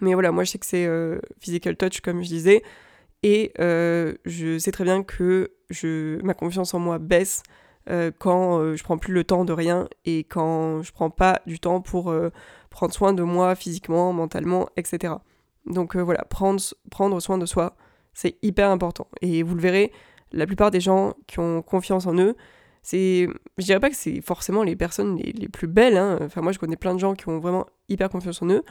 Mais 0.00 0.14
voilà, 0.14 0.32
moi 0.32 0.44
je 0.44 0.50
sais 0.50 0.58
que 0.58 0.66
c'est 0.66 0.86
euh, 0.86 1.20
physical 1.38 1.76
touch 1.76 2.00
comme 2.00 2.22
je 2.22 2.28
disais. 2.28 2.62
Et 3.22 3.52
euh, 3.58 4.14
je 4.24 4.58
sais 4.58 4.72
très 4.72 4.84
bien 4.84 5.02
que 5.02 5.52
je, 5.70 6.20
ma 6.22 6.34
confiance 6.34 6.74
en 6.74 6.78
moi 6.78 6.98
baisse 6.98 7.42
quand 8.18 8.74
je 8.74 8.82
prends 8.82 8.96
plus 8.96 9.12
le 9.12 9.24
temps 9.24 9.44
de 9.44 9.52
rien 9.52 9.90
et 10.06 10.24
quand 10.24 10.80
je 10.80 10.90
prends 10.90 11.10
pas 11.10 11.42
du 11.44 11.60
temps 11.60 11.82
pour 11.82 12.14
prendre 12.70 12.94
soin 12.94 13.12
de 13.12 13.22
moi 13.22 13.54
physiquement, 13.54 14.10
mentalement, 14.14 14.70
etc. 14.78 15.12
Donc 15.66 15.94
voilà, 15.94 16.24
prendre, 16.24 16.62
prendre 16.90 17.20
soin 17.20 17.36
de 17.36 17.44
soi, 17.44 17.76
c'est 18.14 18.38
hyper 18.40 18.70
important. 18.70 19.06
Et 19.20 19.42
vous 19.42 19.54
le 19.54 19.60
verrez, 19.60 19.92
la 20.32 20.46
plupart 20.46 20.70
des 20.70 20.80
gens 20.80 21.12
qui 21.26 21.40
ont 21.40 21.60
confiance 21.60 22.06
en 22.06 22.14
eux, 22.14 22.36
c'est 22.84 23.26
je 23.56 23.64
dirais 23.64 23.80
pas 23.80 23.88
que 23.88 23.96
c'est 23.96 24.20
forcément 24.20 24.62
les 24.62 24.76
personnes 24.76 25.16
les, 25.16 25.48
plus 25.48 25.66
belles 25.66 25.96
hein. 25.96 26.18
enfin 26.20 26.42
moi 26.42 26.52
je 26.52 26.58
connais 26.58 26.76
plein 26.76 26.94
de 26.94 27.00
gens 27.00 27.14
qui 27.14 27.28
ont 27.28 27.40
vraiment 27.40 27.66
hyper 27.88 28.10
confiance 28.10 28.42
en 28.42 28.50
eux 28.50 28.62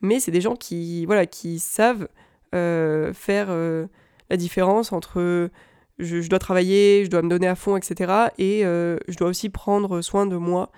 mais 0.00 0.20
c'est 0.20 0.30
des 0.30 0.40
gens 0.40 0.54
qui 0.54 1.04
voilà 1.06 1.26
qui 1.26 1.58
savent 1.58 2.08
euh, 2.54 3.12
faire 3.12 3.48
euh, 3.50 3.86
la 4.30 4.36
différence 4.36 4.92
entre 4.92 5.50
je, 5.98 6.28
dois 6.28 6.38
travailler 6.38 7.04
je 7.04 7.10
dois 7.10 7.20
me 7.20 7.28
donner 7.28 7.48
à 7.48 7.56
fond 7.56 7.76
etc 7.76 8.28
et 8.38 8.64
euh, 8.64 8.96
je 9.08 9.16
dois 9.16 9.28
aussi 9.28 9.48
prendre 9.48 10.02
soin 10.02 10.24
de 10.24 10.36
moi 10.36 10.70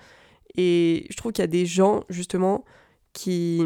et 0.57 1.05
je 1.11 1.17
trouve 1.17 1.33
qu'il 1.33 1.43
y 1.43 1.45
a 1.45 1.47
des 1.47 1.67
gens 1.67 2.03
justement 2.09 2.65
qui 3.13 3.61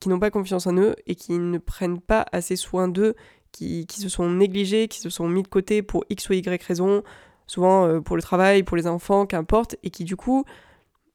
qui 0.00 0.08
n'ont 0.08 0.18
pas 0.18 0.30
confiance 0.30 0.66
en 0.66 0.76
eux 0.78 0.94
et 1.06 1.14
qui 1.14 1.32
ne 1.32 1.58
prennent 1.58 2.00
pas 2.00 2.24
assez 2.32 2.56
soin 2.56 2.88
d'eux 2.88 3.14
qui, 3.52 3.86
qui 3.86 4.00
se 4.00 4.08
sont 4.08 4.30
négligés 4.30 4.88
qui 4.88 4.98
se 4.98 5.10
sont 5.10 5.28
mis 5.28 5.42
de 5.42 5.48
côté 5.48 5.82
pour 5.82 6.06
x 6.08 6.30
ou 6.30 6.32
y 6.32 6.62
raison 6.66 7.02
souvent 7.46 7.86
euh, 7.86 8.00
pour 8.00 8.16
le 8.16 8.22
travail, 8.22 8.62
pour 8.62 8.76
les 8.76 8.86
enfants, 8.86 9.26
qu'importe, 9.26 9.76
et 9.82 9.90
qui 9.90 10.04
du 10.04 10.16
coup, 10.16 10.44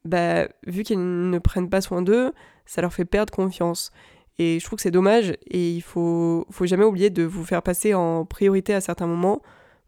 bah, 0.04 0.48
vu 0.66 0.82
qu'ils 0.82 1.00
ne 1.30 1.38
prennent 1.38 1.70
pas 1.70 1.80
soin 1.80 2.02
d'eux, 2.02 2.32
ça 2.66 2.80
leur 2.80 2.92
fait 2.92 3.04
perdre 3.04 3.32
confiance. 3.32 3.90
Et 4.38 4.58
je 4.58 4.64
trouve 4.64 4.76
que 4.78 4.82
c'est 4.82 4.90
dommage, 4.90 5.34
et 5.46 5.70
il 5.70 5.82
faut, 5.82 6.46
faut 6.50 6.66
jamais 6.66 6.84
oublier 6.84 7.10
de 7.10 7.24
vous 7.24 7.44
faire 7.44 7.62
passer 7.62 7.94
en 7.94 8.24
priorité 8.24 8.74
à 8.74 8.80
certains 8.80 9.06
moments 9.06 9.42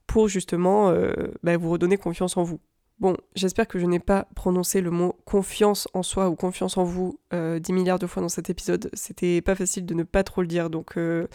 pour 0.06 0.28
justement 0.28 0.90
euh, 0.90 1.12
bah, 1.42 1.56
vous 1.56 1.70
redonner 1.70 1.96
confiance 1.96 2.36
en 2.36 2.42
vous. 2.42 2.60
Bon, 3.02 3.16
j'espère 3.34 3.66
que 3.66 3.80
je 3.80 3.86
n'ai 3.86 3.98
pas 3.98 4.28
prononcé 4.36 4.80
le 4.80 4.92
mot 4.92 5.16
confiance 5.24 5.88
en 5.92 6.04
soi 6.04 6.28
ou 6.28 6.36
confiance 6.36 6.76
en 6.76 6.84
vous 6.84 7.18
euh, 7.34 7.58
10 7.58 7.72
milliards 7.72 7.98
de 7.98 8.06
fois 8.06 8.22
dans 8.22 8.28
cet 8.28 8.48
épisode. 8.48 8.90
C'était 8.92 9.40
pas 9.40 9.56
facile 9.56 9.84
de 9.84 9.94
ne 9.94 10.04
pas 10.04 10.22
trop 10.22 10.40
le 10.40 10.46
dire, 10.46 10.70
donc 10.70 10.96
euh, 10.96 11.26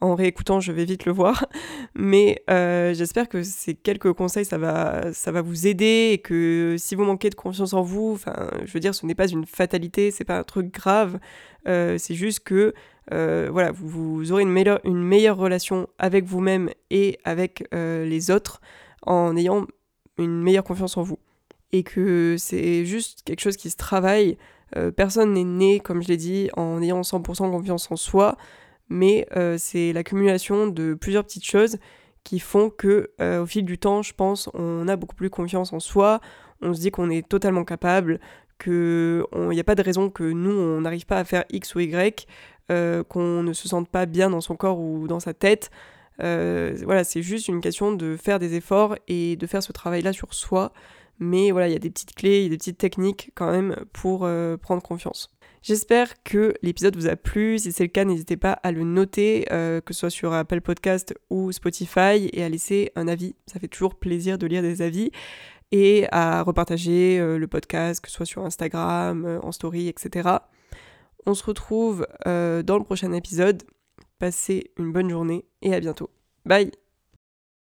en 0.00 0.14
réécoutant, 0.14 0.60
je 0.60 0.72
vais 0.72 0.86
vite 0.86 1.04
le 1.04 1.12
voir. 1.12 1.44
Mais 1.94 2.42
euh, 2.48 2.94
j'espère 2.94 3.28
que 3.28 3.42
ces 3.42 3.74
quelques 3.74 4.14
conseils, 4.14 4.46
ça 4.46 4.56
va, 4.56 5.42
vous 5.42 5.66
aider 5.66 6.12
et 6.12 6.18
que 6.22 6.76
si 6.78 6.94
vous 6.94 7.04
manquez 7.04 7.28
de 7.28 7.34
confiance 7.34 7.74
en 7.74 7.82
vous, 7.82 8.12
enfin, 8.14 8.50
je 8.64 8.72
veux 8.72 8.80
dire, 8.80 8.94
ce 8.94 9.04
n'est 9.04 9.14
pas 9.14 9.28
une 9.28 9.44
fatalité, 9.44 10.10
c'est 10.10 10.24
pas 10.24 10.38
un 10.38 10.42
truc 10.42 10.72
grave. 10.72 11.18
Euh, 11.68 11.98
c'est 11.98 12.14
juste 12.14 12.40
que 12.40 12.72
euh, 13.12 13.50
voilà, 13.52 13.72
vous, 13.72 14.32
aurez 14.32 14.42
une 14.42 15.02
meilleure 15.02 15.36
relation 15.36 15.86
avec 15.98 16.24
vous-même 16.24 16.70
et 16.88 17.18
avec 17.24 17.62
les 17.72 18.30
autres 18.30 18.62
en 19.02 19.36
ayant 19.36 19.66
une 20.24 20.42
meilleure 20.42 20.64
confiance 20.64 20.96
en 20.96 21.02
vous. 21.02 21.18
Et 21.72 21.82
que 21.82 22.36
c'est 22.38 22.84
juste 22.84 23.22
quelque 23.24 23.40
chose 23.40 23.56
qui 23.56 23.70
se 23.70 23.76
travaille 23.76 24.36
personne 24.96 25.32
n'est 25.32 25.42
né, 25.42 25.80
comme 25.80 26.00
je 26.00 26.06
l'ai 26.06 26.16
dit, 26.16 26.48
en 26.56 26.80
ayant 26.80 27.00
100% 27.00 27.50
confiance 27.50 27.90
en 27.90 27.96
soi, 27.96 28.36
mais 28.88 29.26
c'est 29.58 29.92
l'accumulation 29.92 30.68
de 30.68 30.94
plusieurs 30.94 31.24
petites 31.24 31.44
choses 31.44 31.78
qui 32.22 32.38
font 32.38 32.70
que 32.70 33.10
au 33.20 33.46
fil 33.46 33.64
du 33.64 33.78
temps, 33.78 34.02
je 34.02 34.14
pense, 34.14 34.48
on 34.54 34.86
a 34.86 34.94
beaucoup 34.94 35.16
plus 35.16 35.28
confiance 35.28 35.72
en 35.72 35.80
soi, 35.80 36.20
on 36.62 36.72
se 36.72 36.80
dit 36.80 36.92
qu'on 36.92 37.10
est 37.10 37.28
totalement 37.28 37.64
capable, 37.64 38.20
qu'il 38.62 39.24
n'y 39.34 39.60
a 39.60 39.64
pas 39.64 39.74
de 39.74 39.82
raison 39.82 40.10
que 40.10 40.22
nous, 40.22 40.52
on 40.52 40.82
n'arrive 40.82 41.06
pas 41.06 41.18
à 41.18 41.24
faire 41.24 41.44
X 41.50 41.74
ou 41.74 41.80
Y, 41.80 42.26
euh, 42.70 43.02
qu'on 43.02 43.42
ne 43.42 43.52
se 43.52 43.68
sente 43.68 43.88
pas 43.88 44.06
bien 44.06 44.30
dans 44.30 44.40
son 44.40 44.54
corps 44.54 44.78
ou 44.78 45.08
dans 45.08 45.20
sa 45.20 45.34
tête. 45.34 45.70
Euh, 46.22 46.76
voilà, 46.84 47.04
c'est 47.04 47.22
juste 47.22 47.48
une 47.48 47.60
question 47.60 47.92
de 47.92 48.16
faire 48.16 48.38
des 48.38 48.54
efforts 48.54 48.96
et 49.08 49.36
de 49.36 49.46
faire 49.46 49.62
ce 49.62 49.72
travail-là 49.72 50.12
sur 50.12 50.34
soi. 50.34 50.72
Mais 51.18 51.50
voilà, 51.50 51.68
il 51.68 51.72
y 51.72 51.76
a 51.76 51.80
des 51.80 51.90
petites 51.90 52.14
clés, 52.14 52.48
des 52.48 52.56
petites 52.56 52.78
techniques 52.78 53.30
quand 53.34 53.50
même 53.50 53.76
pour 53.92 54.24
euh, 54.24 54.56
prendre 54.56 54.82
confiance. 54.82 55.30
J'espère 55.62 56.22
que 56.22 56.54
l'épisode 56.62 56.96
vous 56.96 57.06
a 57.06 57.16
plu. 57.16 57.58
Si 57.58 57.72
c'est 57.72 57.84
le 57.84 57.90
cas, 57.90 58.06
n'hésitez 58.06 58.38
pas 58.38 58.52
à 58.52 58.72
le 58.72 58.82
noter, 58.82 59.44
que 59.46 59.92
ce 59.92 60.00
soit 60.00 60.10
sur 60.10 60.32
Apple 60.32 60.62
Podcast 60.62 61.12
ou 61.28 61.52
Spotify, 61.52 62.30
et 62.32 62.42
à 62.42 62.48
laisser 62.48 62.92
un 62.96 63.08
avis. 63.08 63.34
Ça 63.46 63.60
fait 63.60 63.68
toujours 63.68 63.96
plaisir 63.96 64.38
de 64.38 64.46
lire 64.46 64.62
des 64.62 64.80
avis 64.80 65.10
et 65.72 66.06
à 66.10 66.42
repartager 66.42 67.18
euh, 67.18 67.38
le 67.38 67.46
podcast, 67.46 68.00
que 68.00 68.08
ce 68.08 68.16
soit 68.16 68.26
sur 68.26 68.44
Instagram, 68.44 69.24
euh, 69.24 69.40
en 69.42 69.52
story, 69.52 69.88
etc. 69.88 70.28
On 71.26 71.34
se 71.34 71.44
retrouve 71.44 72.06
euh, 72.26 72.62
dans 72.62 72.78
le 72.78 72.84
prochain 72.84 73.12
épisode. 73.12 73.62
Passez 74.20 74.70
une 74.76 74.92
bonne 74.92 75.08
journée 75.08 75.46
et 75.62 75.74
à 75.74 75.80
bientôt. 75.80 76.10
Bye 76.44 76.70